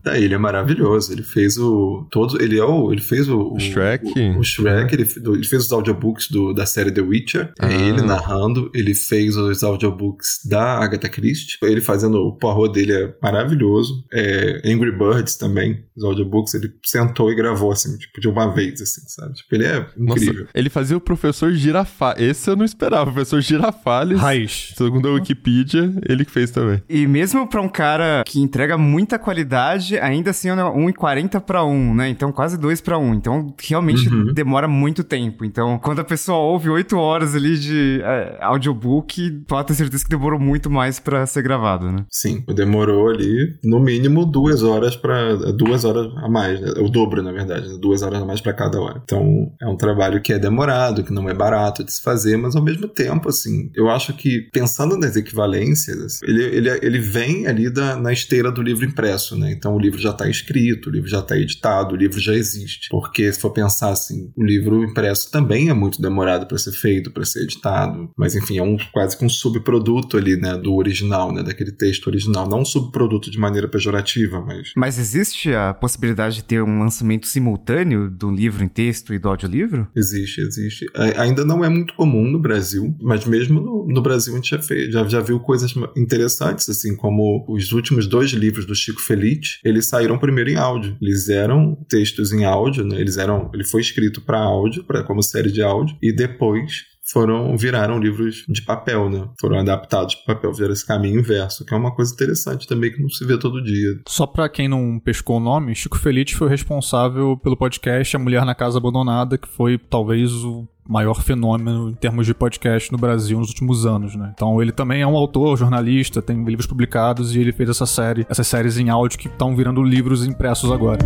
[0.06, 1.12] É, ele é maravilhoso.
[1.12, 2.08] Ele fez o.
[2.12, 2.92] Todo, ele é o.
[2.92, 3.54] Ele fez o.
[3.54, 4.20] o Shrek?
[4.36, 7.54] O, o Shrek, ele, ele, fez os audiobooks do, da série The Witcher.
[7.60, 7.72] É ah.
[7.72, 8.72] É ele narrando.
[8.74, 11.58] Ele fez os audiobooks da Agatha Christie.
[11.64, 14.04] Ele fazendo o Poirot dele é maravilhoso.
[14.12, 16.54] É, Angry Birds também, os audiobooks.
[16.54, 19.34] Ele sentou e gravou, assim, tipo, de uma vez, assim, sabe?
[19.34, 20.42] Tipo, ele é incrível.
[20.42, 22.22] Nossa, ele fazia o professor Girafales.
[22.22, 23.10] Esse eu não esperava.
[23.10, 24.20] O professor Girafales.
[24.20, 24.74] Raiz.
[24.76, 26.82] Segundo a Wikipedia, ele que fez também.
[26.90, 31.96] E mesmo pra um cara que entrega muita qualidade, ainda assim é 1,40 para 1,
[31.96, 32.10] né?
[32.10, 33.14] Então quase 2 para 1.
[33.16, 34.34] Então realmente uhum.
[34.34, 35.46] demora muito tempo.
[35.46, 40.10] Então, quando a pessoa ouve oito horas ali de é, audiobook, pode ter certeza que
[40.10, 42.06] demorou muito mais para ser gravado, né?
[42.10, 46.72] Sim, demorou ali no mínimo duas horas para duas horas a mais, né?
[46.78, 47.78] o dobro na verdade, né?
[47.80, 49.02] duas horas a mais para cada hora.
[49.04, 52.56] Então, é um trabalho que é demorado, que não é barato de se fazer, mas
[52.56, 57.70] ao mesmo tempo, assim, eu acho que pensando nas equivalências, ele, ele, ele vem ali
[57.70, 59.52] da, na esteira do livro impresso, né?
[59.52, 62.90] Então, o livro já está escrito, o livro já está editado, o livro já existe.
[62.90, 67.12] Porque se for pensar assim, o livro impresso também é muito demorado para ser feito,
[67.12, 71.32] para ser editado, mas enfim, é um quase que um subproduto ali, né, do original,
[71.32, 76.38] né, daquele texto original, não um subproduto de maneira pejorativa, mas Mas existe a possibilidade
[76.38, 79.88] de ter um lançamento simultâneo do livro em texto e do audiolivro?
[79.96, 80.86] Existe, existe.
[81.18, 84.62] Ainda não é muito comum no Brasil, mas mesmo no, no Brasil a gente já,
[84.62, 89.60] fez, já, já viu coisas interessantes, assim, como os últimos dois livros do Chico Felice,
[89.64, 90.98] eles saíram primeiro em áudio.
[91.02, 93.00] Eles eram textos em áudio, né?
[93.00, 97.58] Eles eram, ele foi escrito para áudio, para como série de áudio, e depois foram
[97.58, 99.28] viraram livros de papel, né?
[99.40, 103.02] Foram adaptados para papel, fizeram esse caminho inverso, que é uma coisa interessante também que
[103.02, 104.00] não se vê todo dia.
[104.08, 108.46] Só para quem não pescou o nome, Chico Felice foi responsável pelo podcast A Mulher
[108.46, 113.38] na Casa Abandonada, que foi talvez o maior fenômeno em termos de podcast no Brasil
[113.38, 114.32] nos últimos anos, né?
[114.34, 118.26] Então ele também é um autor, jornalista, tem livros publicados e ele fez essa série,
[118.28, 121.00] essas séries em áudio que estão virando livros impressos agora.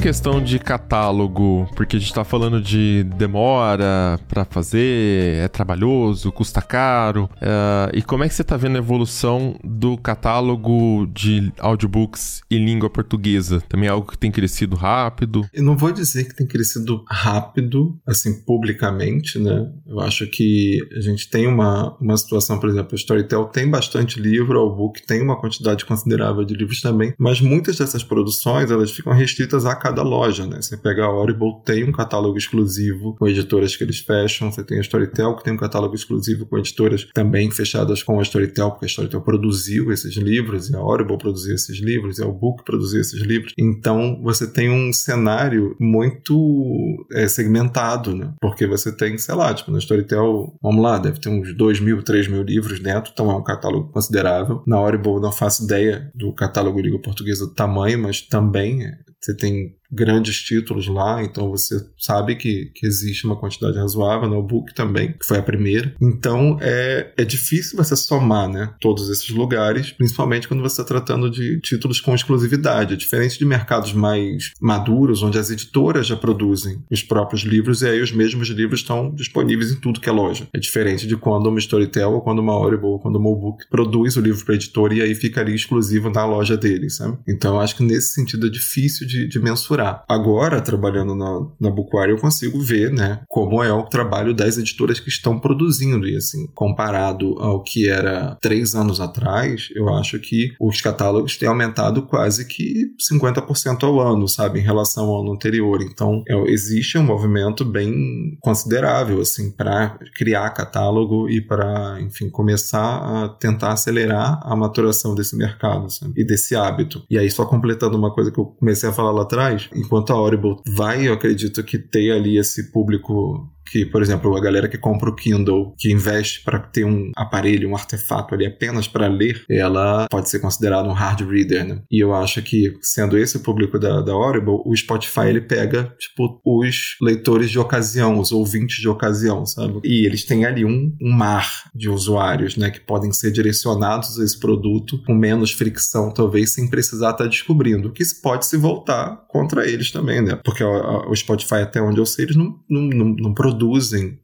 [0.00, 6.62] Questão de catálogo, porque a gente tá falando de demora para fazer, é trabalhoso, custa
[6.62, 7.28] caro.
[7.36, 12.64] Uh, e como é que você tá vendo a evolução do catálogo de audiobooks em
[12.64, 13.60] língua portuguesa?
[13.68, 15.46] Também é algo que tem crescido rápido?
[15.52, 19.70] Eu não vou dizer que tem crescido rápido, assim, publicamente, né?
[19.86, 24.18] Eu acho que a gente tem uma, uma situação, por exemplo, o Storytel tem bastante
[24.18, 28.90] livro, o Book tem uma quantidade considerável de livros também, mas muitas dessas produções, elas
[28.90, 30.62] ficam restritas a cada loja, né?
[30.62, 34.78] Você pega a Audible, tem um catálogo exclusivo com editoras que eles fecham, você tem
[34.78, 38.86] a Storytel, que tem um catálogo exclusivo com editoras também fechadas com a Storytel, porque
[38.86, 43.00] a Storytel produziu esses livros, e a Audible produziu esses livros, e a Book produziu
[43.00, 43.52] esses livros.
[43.58, 48.32] Então, você tem um cenário muito é, segmentado, né?
[48.40, 52.02] Porque você tem, sei lá, tipo, na Storytel, vamos lá, deve ter uns 2 mil,
[52.02, 54.62] 3 mil livros dentro, então é um catálogo considerável.
[54.66, 59.36] Na Audible não faço ideia do catálogo língua portuguesa do tamanho, mas também é, você
[59.36, 64.72] tem grandes títulos lá, então você sabe que, que existe uma quantidade razoável, no book
[64.72, 65.94] também, que foi a primeira.
[66.00, 71.28] Então é, é difícil você somar né, todos esses lugares, principalmente quando você está tratando
[71.28, 72.94] de títulos com exclusividade.
[72.94, 77.88] É diferente de mercados mais maduros, onde as editoras já produzem os próprios livros e
[77.88, 80.46] aí os mesmos livros estão disponíveis em tudo que é loja.
[80.54, 84.16] É diferente de quando uma Storytel, ou quando uma Audible, ou quando uma Book produz
[84.16, 87.18] o livro para a editora e aí fica ali exclusivo na loja deles, sabe?
[87.26, 92.10] Então acho que nesse sentido é difícil de, de mensurar Agora, trabalhando na, na Bookwire,
[92.10, 96.06] eu consigo ver, né, como é o trabalho das editoras que estão produzindo.
[96.06, 101.48] E, assim, comparado ao que era três anos atrás, eu acho que os catálogos têm
[101.48, 105.82] aumentado quase que 50% ao ano, sabe, em relação ao ano anterior.
[105.82, 113.24] Então, é, existe um movimento bem considerável, assim, para criar catálogo e para, enfim, começar
[113.24, 117.02] a tentar acelerar a maturação desse mercado, sabe, e desse hábito.
[117.10, 120.16] E aí, só completando uma coisa que eu comecei a falar lá atrás, enquanto a
[120.16, 124.78] Audible vai, eu acredito que ter ali esse público que, por exemplo, a galera que
[124.78, 129.44] compra o Kindle, que investe para ter um aparelho, um artefato ali apenas para ler,
[129.48, 131.82] ela pode ser considerada um hard reader, né?
[131.90, 135.94] E eu acho que, sendo esse o público da, da Audible, o Spotify ele pega,
[135.98, 139.80] tipo, os leitores de ocasião, os ouvintes de ocasião, sabe?
[139.84, 144.24] E eles têm ali um, um mar de usuários, né, que podem ser direcionados a
[144.24, 149.24] esse produto com menos fricção, talvez, sem precisar estar tá descobrindo, que pode se voltar
[149.28, 150.38] contra eles também, né?
[150.44, 153.59] Porque o Spotify, até onde eu sei, eles não, não, não, não produzem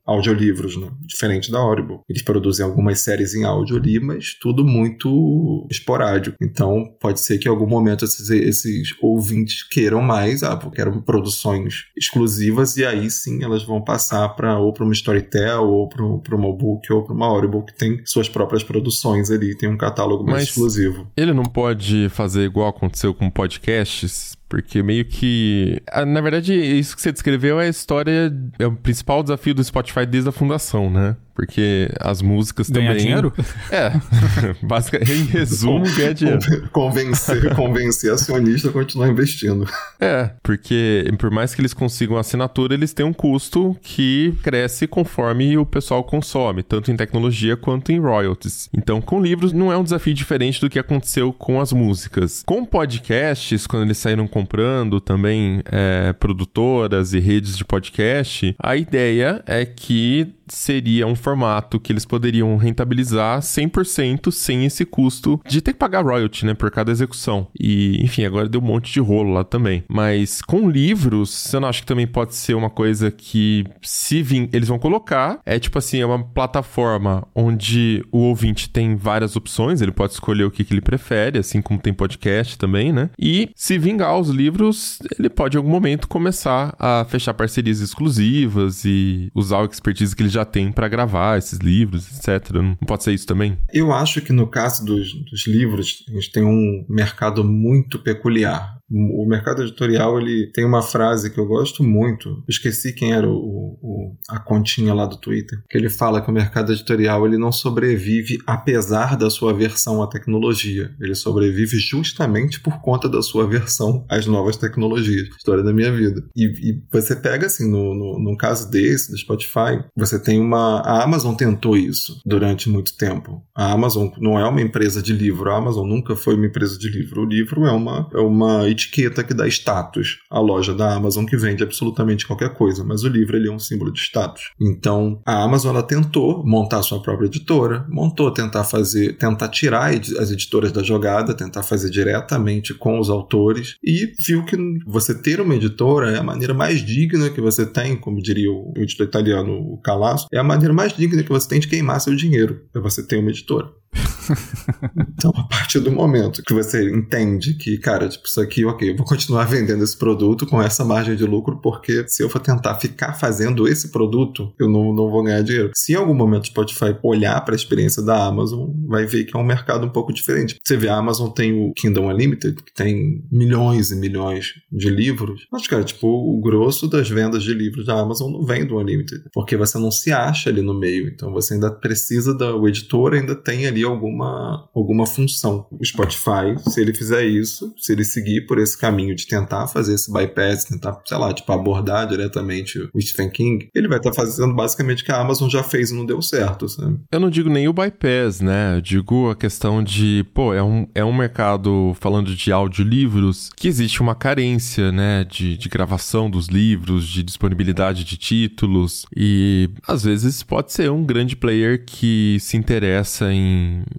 [0.04, 0.88] audiolivros, né?
[1.06, 2.00] diferente da Audible.
[2.08, 6.36] Eles produzem algumas séries em áudio ali, mas tudo muito esporádico.
[6.40, 11.84] Então, pode ser que em algum momento esses, esses ouvintes queiram mais, ah, quero produções
[11.96, 16.52] exclusivas, e aí sim elas vão passar para ou para uma Storytel, ou para uma
[16.52, 20.36] Book, ou para uma Audible, que tem suas próprias produções ali, tem um catálogo mais
[20.36, 21.10] mas exclusivo.
[21.16, 24.36] Ele não pode fazer igual aconteceu com podcasts?
[24.48, 25.82] Porque meio que.
[25.90, 28.32] Ah, na verdade, isso que você descreveu é a história.
[28.58, 31.16] É o principal desafio do Spotify desde a fundação, né?
[31.36, 33.04] Porque as músicas ganhar também.
[33.04, 33.32] dinheiro?
[33.70, 33.92] É.
[34.64, 36.40] Basicamente, em resumo, ganhar dinheiro.
[36.72, 39.68] Convencer, convencer acionista a continuar investindo.
[40.00, 45.58] É, porque por mais que eles consigam assinatura, eles têm um custo que cresce conforme
[45.58, 48.70] o pessoal consome, tanto em tecnologia quanto em royalties.
[48.74, 52.42] Então, com livros, não é um desafio diferente do que aconteceu com as músicas.
[52.46, 59.42] Com podcasts, quando eles saíram comprando também é, produtoras e redes de podcast, a ideia
[59.46, 65.72] é que seria um formato que eles poderiam rentabilizar 100% sem esse custo de ter
[65.72, 67.48] que pagar royalty, né, por cada execução.
[67.58, 69.82] E, enfim, agora deu um monte de rolo lá também.
[69.88, 74.48] Mas com livros, eu não acho que também pode ser uma coisa que se vir,
[74.52, 79.82] eles vão colocar, é tipo assim, é uma plataforma onde o ouvinte tem várias opções,
[79.82, 83.10] ele pode escolher o que, que ele prefere, assim como tem podcast também, né?
[83.18, 88.84] E se vingar os livros, ele pode em algum momento começar a fechar parcerias exclusivas
[88.84, 92.52] e usar o expertise que ele já tem para gravar esses livros, etc.
[92.52, 93.58] Não pode ser isso também?
[93.72, 98.75] Eu acho que no caso dos, dos livros, a gente tem um mercado muito peculiar.
[98.90, 102.42] O mercado editorial ele tem uma frase que eu gosto muito.
[102.48, 105.58] esqueci quem era o, o, a continha lá do Twitter.
[105.68, 110.06] Que ele fala que o mercado editorial ele não sobrevive apesar da sua aversão à
[110.06, 110.94] tecnologia.
[111.00, 115.28] Ele sobrevive justamente por conta da sua aversão às novas tecnologias.
[115.36, 116.22] História da minha vida.
[116.36, 120.80] E, e você pega assim, no, no, no, caso desse, do Spotify, você tem uma.
[120.80, 123.42] A Amazon tentou isso durante muito tempo.
[123.54, 125.50] A Amazon não é uma empresa de livro.
[125.50, 127.22] A Amazon nunca foi uma empresa de livro.
[127.22, 131.36] O livro é uma, é uma etiqueta que dá status à loja da Amazon que
[131.36, 134.50] vende absolutamente qualquer coisa, mas o livro ele é um símbolo de status.
[134.60, 140.30] Então, a Amazon ela tentou montar sua própria editora, montou tentar fazer, tentar tirar as
[140.30, 144.56] editoras da jogada, tentar fazer diretamente com os autores e viu que
[144.86, 148.72] você ter uma editora é a maneira mais digna que você tem, como diria o
[148.76, 152.62] editor italiano Calasso, é a maneira mais digna que você tem de queimar seu dinheiro,
[152.74, 153.68] é você ter uma editora.
[155.16, 158.96] então, a partir do momento que você entende que, cara, tipo, isso aqui, ok, eu
[158.96, 162.74] vou continuar vendendo esse produto com essa margem de lucro, porque se eu for tentar
[162.76, 165.70] ficar fazendo esse produto, eu não, não vou ganhar dinheiro.
[165.74, 169.36] Se em algum momento o Spotify olhar para a experiência da Amazon, vai ver que
[169.36, 170.58] é um mercado um pouco diferente.
[170.64, 175.46] Você vê, a Amazon tem o Kingdom Unlimited, que tem milhões e milhões de livros,
[175.50, 179.24] mas, cara, tipo, o grosso das vendas de livros da Amazon não vem do Unlimited,
[179.32, 183.14] porque você não se acha ali no meio, então você ainda precisa da, o editor
[183.14, 185.66] ainda tem ali alguma, alguma função.
[185.70, 189.94] O Spotify, se ele fizer isso, se ele seguir por esse caminho de tentar fazer
[189.94, 194.16] esse bypass, tentar, sei lá, tipo, abordar diretamente o Stephen King, ele vai estar tá
[194.16, 196.98] fazendo basicamente o que a Amazon já fez e não deu certo, sabe?
[197.10, 198.76] Eu não digo nem o bypass, né?
[198.76, 203.68] Eu digo a questão de, pô, é um, é um mercado, falando de audiolivros, que
[203.68, 205.24] existe uma carência, né?
[205.24, 211.04] De, de gravação dos livros, de disponibilidade de títulos, e às vezes pode ser um
[211.04, 213.32] grande player que se interessa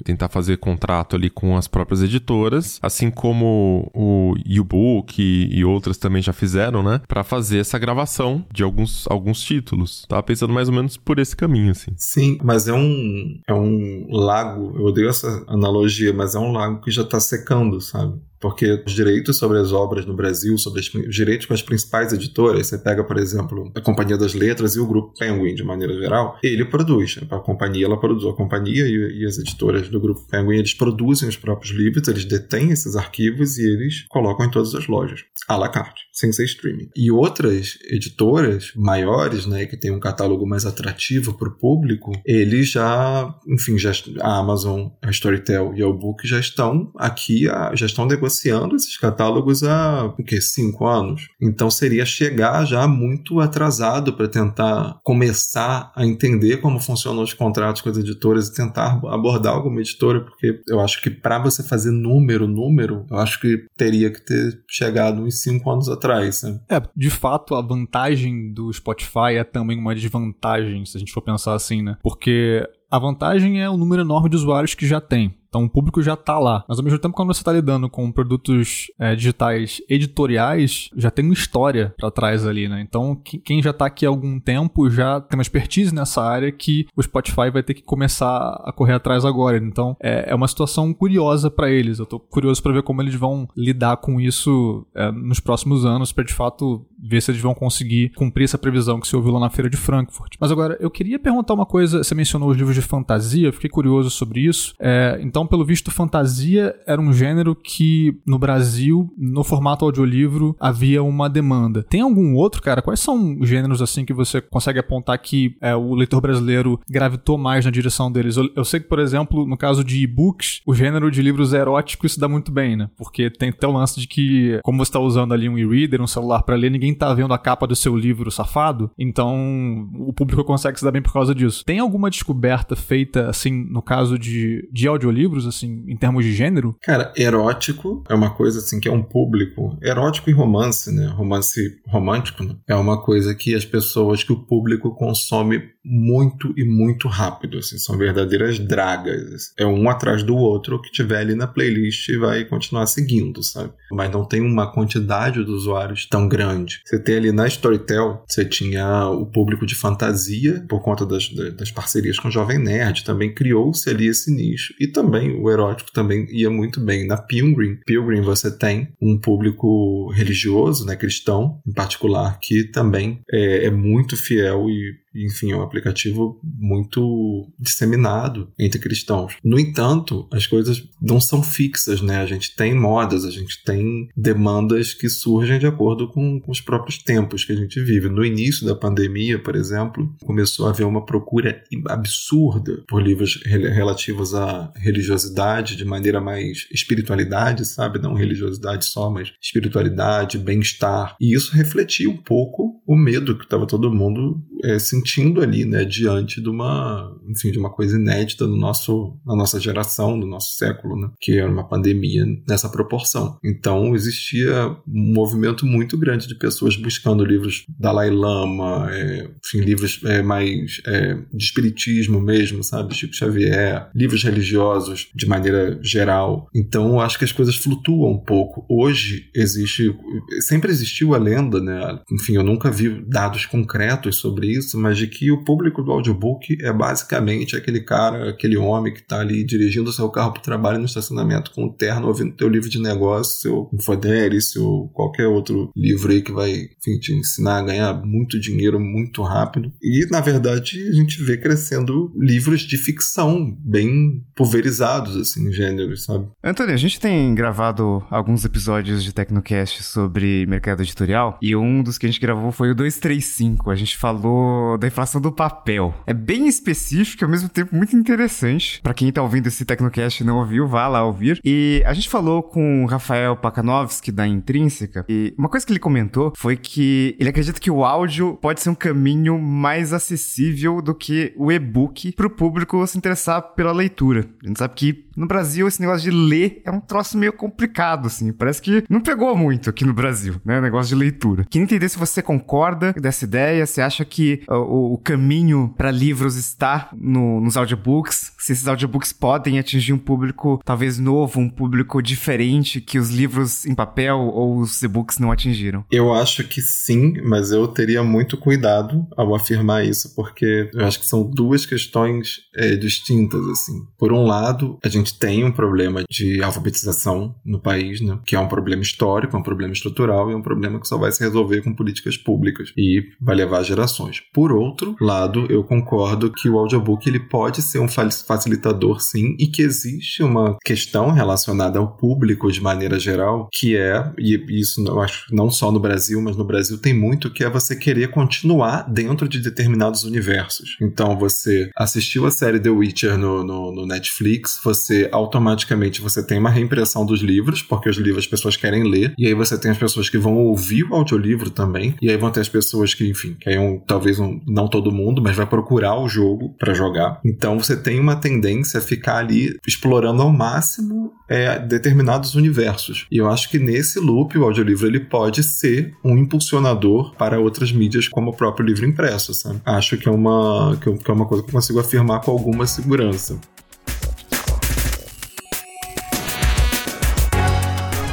[0.04, 5.98] tentar fazer contrato ali com as próprias editoras, assim como o U-Book e, e, outras
[5.98, 7.02] também já fizeram, né?
[7.08, 10.06] Para fazer essa gravação de alguns, alguns títulos.
[10.08, 11.92] Tava pensando mais ou menos por esse caminho, assim.
[11.96, 16.82] Sim, mas é um, é um lago, eu odeio essa analogia, mas é um lago
[16.82, 18.20] que já tá secando, sabe?
[18.40, 22.68] Porque os direitos sobre as obras no Brasil, sobre os direitos com as principais editoras,
[22.68, 26.38] você pega, por exemplo, a Companhia das Letras e o Grupo Penguin, de maneira geral,
[26.44, 27.20] ele produz.
[27.30, 28.26] A companhia, ela produz.
[28.26, 32.26] A companhia e, e as editoras do Grupo Penguin, eles produzem os próprios livros, eles
[32.26, 36.46] detêm esses arquivos e eles colocam em todas as lojas, à la carte, sem ser
[36.46, 36.90] streaming.
[36.96, 42.70] E outras editoras maiores, né, que têm um catálogo mais atrativo para o público, eles
[42.70, 48.06] já, enfim, já, a Amazon, a Storytel e a Book já estão aqui, já estão
[48.06, 50.42] negociando negociando esses catálogos há o quê?
[50.42, 51.30] cinco anos.
[51.42, 57.82] Então seria chegar já muito atrasado para tentar começar a entender como funcionam os contratos
[57.82, 61.92] com as editoras e tentar abordar alguma editora, porque eu acho que para você fazer
[61.92, 66.44] número, número, eu acho que teria que ter chegado uns cinco anos atrás.
[66.44, 66.60] Né?
[66.70, 71.22] É, de fato, a vantagem do Spotify é também uma desvantagem, se a gente for
[71.22, 71.98] pensar assim, né?
[72.04, 75.36] Porque a vantagem é o número enorme de usuários que já tem.
[75.58, 76.64] Então o público já está lá.
[76.68, 81.26] Mas ao mesmo tempo, quando você está lidando com produtos é, digitais editoriais, já tem
[81.26, 82.80] uma história para trás ali, né?
[82.88, 86.86] Então quem já está aqui há algum tempo já tem uma expertise nessa área que
[86.96, 89.58] o Spotify vai ter que começar a correr atrás agora.
[89.58, 91.98] Então é, é uma situação curiosa para eles.
[91.98, 96.12] Eu estou curioso para ver como eles vão lidar com isso é, nos próximos anos,
[96.12, 99.40] para de fato ver se eles vão conseguir cumprir essa previsão que se ouviu lá
[99.40, 100.36] na feira de Frankfurt.
[100.40, 102.04] Mas agora, eu queria perguntar uma coisa.
[102.04, 104.76] Você mencionou os livros de fantasia, fiquei curioso sobre isso.
[104.80, 111.04] É, então, pelo visto, fantasia era um gênero que no Brasil, no formato audiolivro, havia
[111.04, 111.84] uma demanda.
[111.84, 112.82] Tem algum outro, cara?
[112.82, 117.38] Quais são os gêneros assim que você consegue apontar que é, o leitor brasileiro gravitou
[117.38, 118.38] mais na direção deles?
[118.38, 122.14] Eu, eu sei que, por exemplo, no caso de e-books, o gênero de livros eróticos
[122.14, 122.90] se dá muito bem, né?
[122.98, 126.08] Porque tem até o lance de que, como você está usando ali um e-reader, um
[126.08, 130.44] celular para ler, ninguém tá vendo a capa do seu livro safado, então o público
[130.44, 131.64] consegue se dar bem por causa disso.
[131.66, 134.88] Tem alguma descoberta feita, assim, no caso de, de
[135.28, 136.76] audiolivros, assim, em termos de gênero?
[136.82, 139.78] Cara, erótico é uma coisa, assim, que é um público.
[139.82, 141.08] Erótico e romance, né?
[141.08, 142.56] Romance romântico, né?
[142.68, 147.78] É uma coisa que as pessoas, que o público consome muito e muito rápido, assim,
[147.78, 149.54] são verdadeiras dragas.
[149.58, 153.72] É um atrás do outro que tiver ali na playlist e vai continuar seguindo, sabe?
[153.92, 156.82] Mas não tem uma quantidade de usuários tão grande.
[156.86, 161.72] Você tem ali na Storytel, você tinha o público de fantasia, por conta das, das
[161.72, 164.74] parcerias com o Jovem Nerd, também criou-se ali esse nicho.
[164.80, 167.06] E também o erótico também ia muito bem.
[167.08, 173.66] Na Pilgrim, Pilgrim você tem um público religioso, né, cristão, em particular, que também é,
[173.66, 174.96] é muito fiel e
[175.26, 179.36] enfim, é um aplicativo muito disseminado entre cristãos.
[179.44, 182.18] No entanto, as coisas não são fixas, né?
[182.18, 186.62] A gente tem modas, a gente tem demandas que surgem de acordo com, com os
[186.62, 188.10] próprios tempos que a gente vive.
[188.10, 194.34] No início da pandemia, por exemplo, começou a haver uma procura absurda por livros relativos
[194.34, 198.00] à religiosidade, de maneira mais espiritualidade, sabe?
[198.00, 201.16] Não religiosidade só, mas espiritualidade, bem-estar.
[201.20, 205.66] E isso refletia um pouco o medo que estava todo mundo é, sentindo sentindo ali,
[205.66, 210.28] né, diante de uma, enfim, de uma coisa inédita no nosso, na nossa geração, do
[210.28, 213.38] nosso século, né, que era uma pandemia nessa proporção.
[213.44, 220.02] Então existia um movimento muito grande de pessoas buscando livros Dalai Lama, é, enfim, livros
[220.04, 226.48] é, mais é, de espiritismo mesmo, sabe, Chico Xavier, livros religiosos de maneira geral.
[226.54, 228.66] Então eu acho que as coisas flutuam um pouco.
[228.70, 229.96] Hoje existe,
[230.42, 235.08] sempre existiu a lenda, né, enfim, eu nunca vi dados concretos sobre isso, mas de
[235.08, 239.90] que o público do audiobook é basicamente aquele cara, aquele homem que está ali dirigindo
[239.90, 242.82] o seu carro para o trabalho no estacionamento com o terno, ouvindo teu livro de
[242.82, 247.94] negócio, seu Infodere, seu qualquer outro livro aí que vai enfim, te ensinar a ganhar
[248.06, 249.72] muito dinheiro muito rápido.
[249.82, 256.28] E, na verdade, a gente vê crescendo livros de ficção bem pulverizados, assim, gêneros, sabe?
[256.44, 261.98] Antônio, a gente tem gravado alguns episódios de Tecnocast sobre mercado editorial e um dos
[261.98, 263.70] que a gente gravou foi o 235.
[263.70, 265.94] A gente falou da inflação do papel.
[266.06, 268.82] É bem específico e ao mesmo tempo muito interessante.
[268.82, 271.40] Para quem tá ouvindo esse Tecnocast e não ouviu, vá lá ouvir.
[271.44, 275.80] E a gente falou com o Rafael Pakanovski da Intrínseca e uma coisa que ele
[275.80, 280.94] comentou foi que ele acredita que o áudio pode ser um caminho mais acessível do
[280.94, 284.26] que o e-book pro público se interessar pela leitura.
[284.44, 288.06] A gente sabe que no Brasil esse negócio de ler é um troço meio complicado,
[288.06, 288.32] assim.
[288.32, 290.60] Parece que não pegou muito aqui no Brasil, né?
[290.60, 291.44] O negócio de leitura.
[291.50, 295.90] Queria entender se você concorda dessa ideia, se acha que uh, o, o, caminho para
[295.90, 301.50] livros está no, nos audiobooks, se esses audiobooks podem atingir um público talvez novo, um
[301.50, 305.84] público diferente que os livros em papel ou os e-books não atingiram.
[305.90, 311.00] Eu acho que sim, mas eu teria muito cuidado ao afirmar isso, porque eu acho
[311.00, 313.86] que são duas questões é, distintas, assim.
[313.98, 318.20] Por um lado, a gente gente tem um problema de alfabetização no país, né?
[318.26, 320.98] Que é um problema histórico, é um problema estrutural e é um problema que só
[320.98, 324.22] vai se resolver com políticas públicas e vai levar gerações.
[324.34, 329.48] Por outro lado, eu concordo que o audiobook ele pode ser um facilitador, sim, e
[329.48, 335.00] que existe uma questão relacionada ao público de maneira geral, que é, e isso eu
[335.00, 338.90] acho não só no Brasil, mas no Brasil tem muito, que é você querer continuar
[338.90, 340.76] dentro de determinados universos.
[340.82, 346.40] Então, você assistiu a série The Witcher no, no, no Netflix, você automaticamente você tem
[346.40, 349.72] uma reimpressão dos livros, porque os livros as pessoas querem ler, e aí você tem
[349.72, 353.08] as pessoas que vão ouvir o audiolivro também, e aí vão ter as pessoas que,
[353.08, 357.20] enfim, querem um, talvez um, não todo mundo, mas vai procurar o jogo para jogar.
[357.24, 363.06] Então você tem uma tendência a ficar ali explorando ao máximo é, determinados universos.
[363.12, 367.72] E eu acho que nesse loop o audiolivro ele pode ser um impulsionador para outras
[367.72, 369.62] mídias como o próprio livro impresso, sabe?
[369.66, 373.40] Acho que é uma, que é uma coisa que eu consigo afirmar com alguma segurança.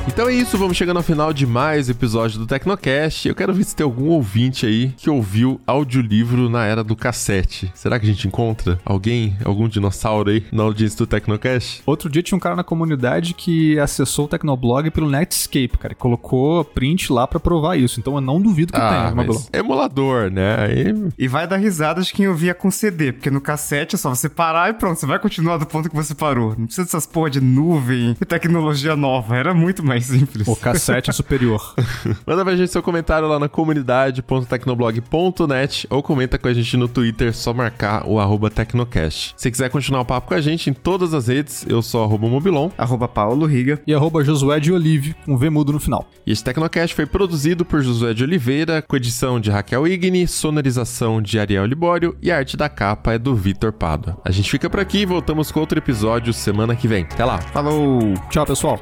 [0.06, 3.26] Então é isso, vamos chegando ao final de mais episódio do Tecnocast.
[3.26, 7.72] Eu quero ver se tem algum ouvinte aí que ouviu audiolivro na era do cassete.
[7.74, 11.82] Será que a gente encontra alguém, algum dinossauro aí na audiência do Tecnocast?
[11.86, 15.96] Outro dia tinha um cara na comunidade que acessou o Tecnoblog pelo Netscape, cara, e
[15.96, 17.98] colocou print lá para provar isso.
[17.98, 19.14] Então eu não duvido que ah, tenha.
[19.14, 20.56] Mas emulador, né?
[20.60, 21.12] Aí...
[21.18, 24.28] E vai dar risada de quem ouvia com CD, porque no cassete é só você
[24.28, 26.54] parar e pronto, você vai continuar do ponto que você parou.
[26.58, 30.48] Não precisa dessas porra de nuvem e tecnologia nova, era muito mais simples.
[30.48, 31.74] O cassete é superior.
[32.26, 37.32] Manda pra gente seu comentário lá na comunidade.tecnoblog.net ou comenta com a gente no Twitter,
[37.34, 39.34] só marcar o arroba Tecnocast.
[39.36, 42.28] Se quiser continuar o papo com a gente em todas as redes, eu sou arroba
[42.28, 46.06] Mobilon, arroba Paulo Riga e arroba Josué de Olive, com V mudo no final.
[46.26, 51.20] E esse Tecnocast foi produzido por Josué de Oliveira, com edição de Raquel Igni, sonorização
[51.20, 54.16] de Ariel Libório e a arte da capa é do Vitor Pado.
[54.24, 57.04] A gente fica por aqui e voltamos com outro episódio semana que vem.
[57.04, 57.38] Até lá.
[57.38, 58.14] Falou!
[58.30, 58.80] Tchau, pessoal.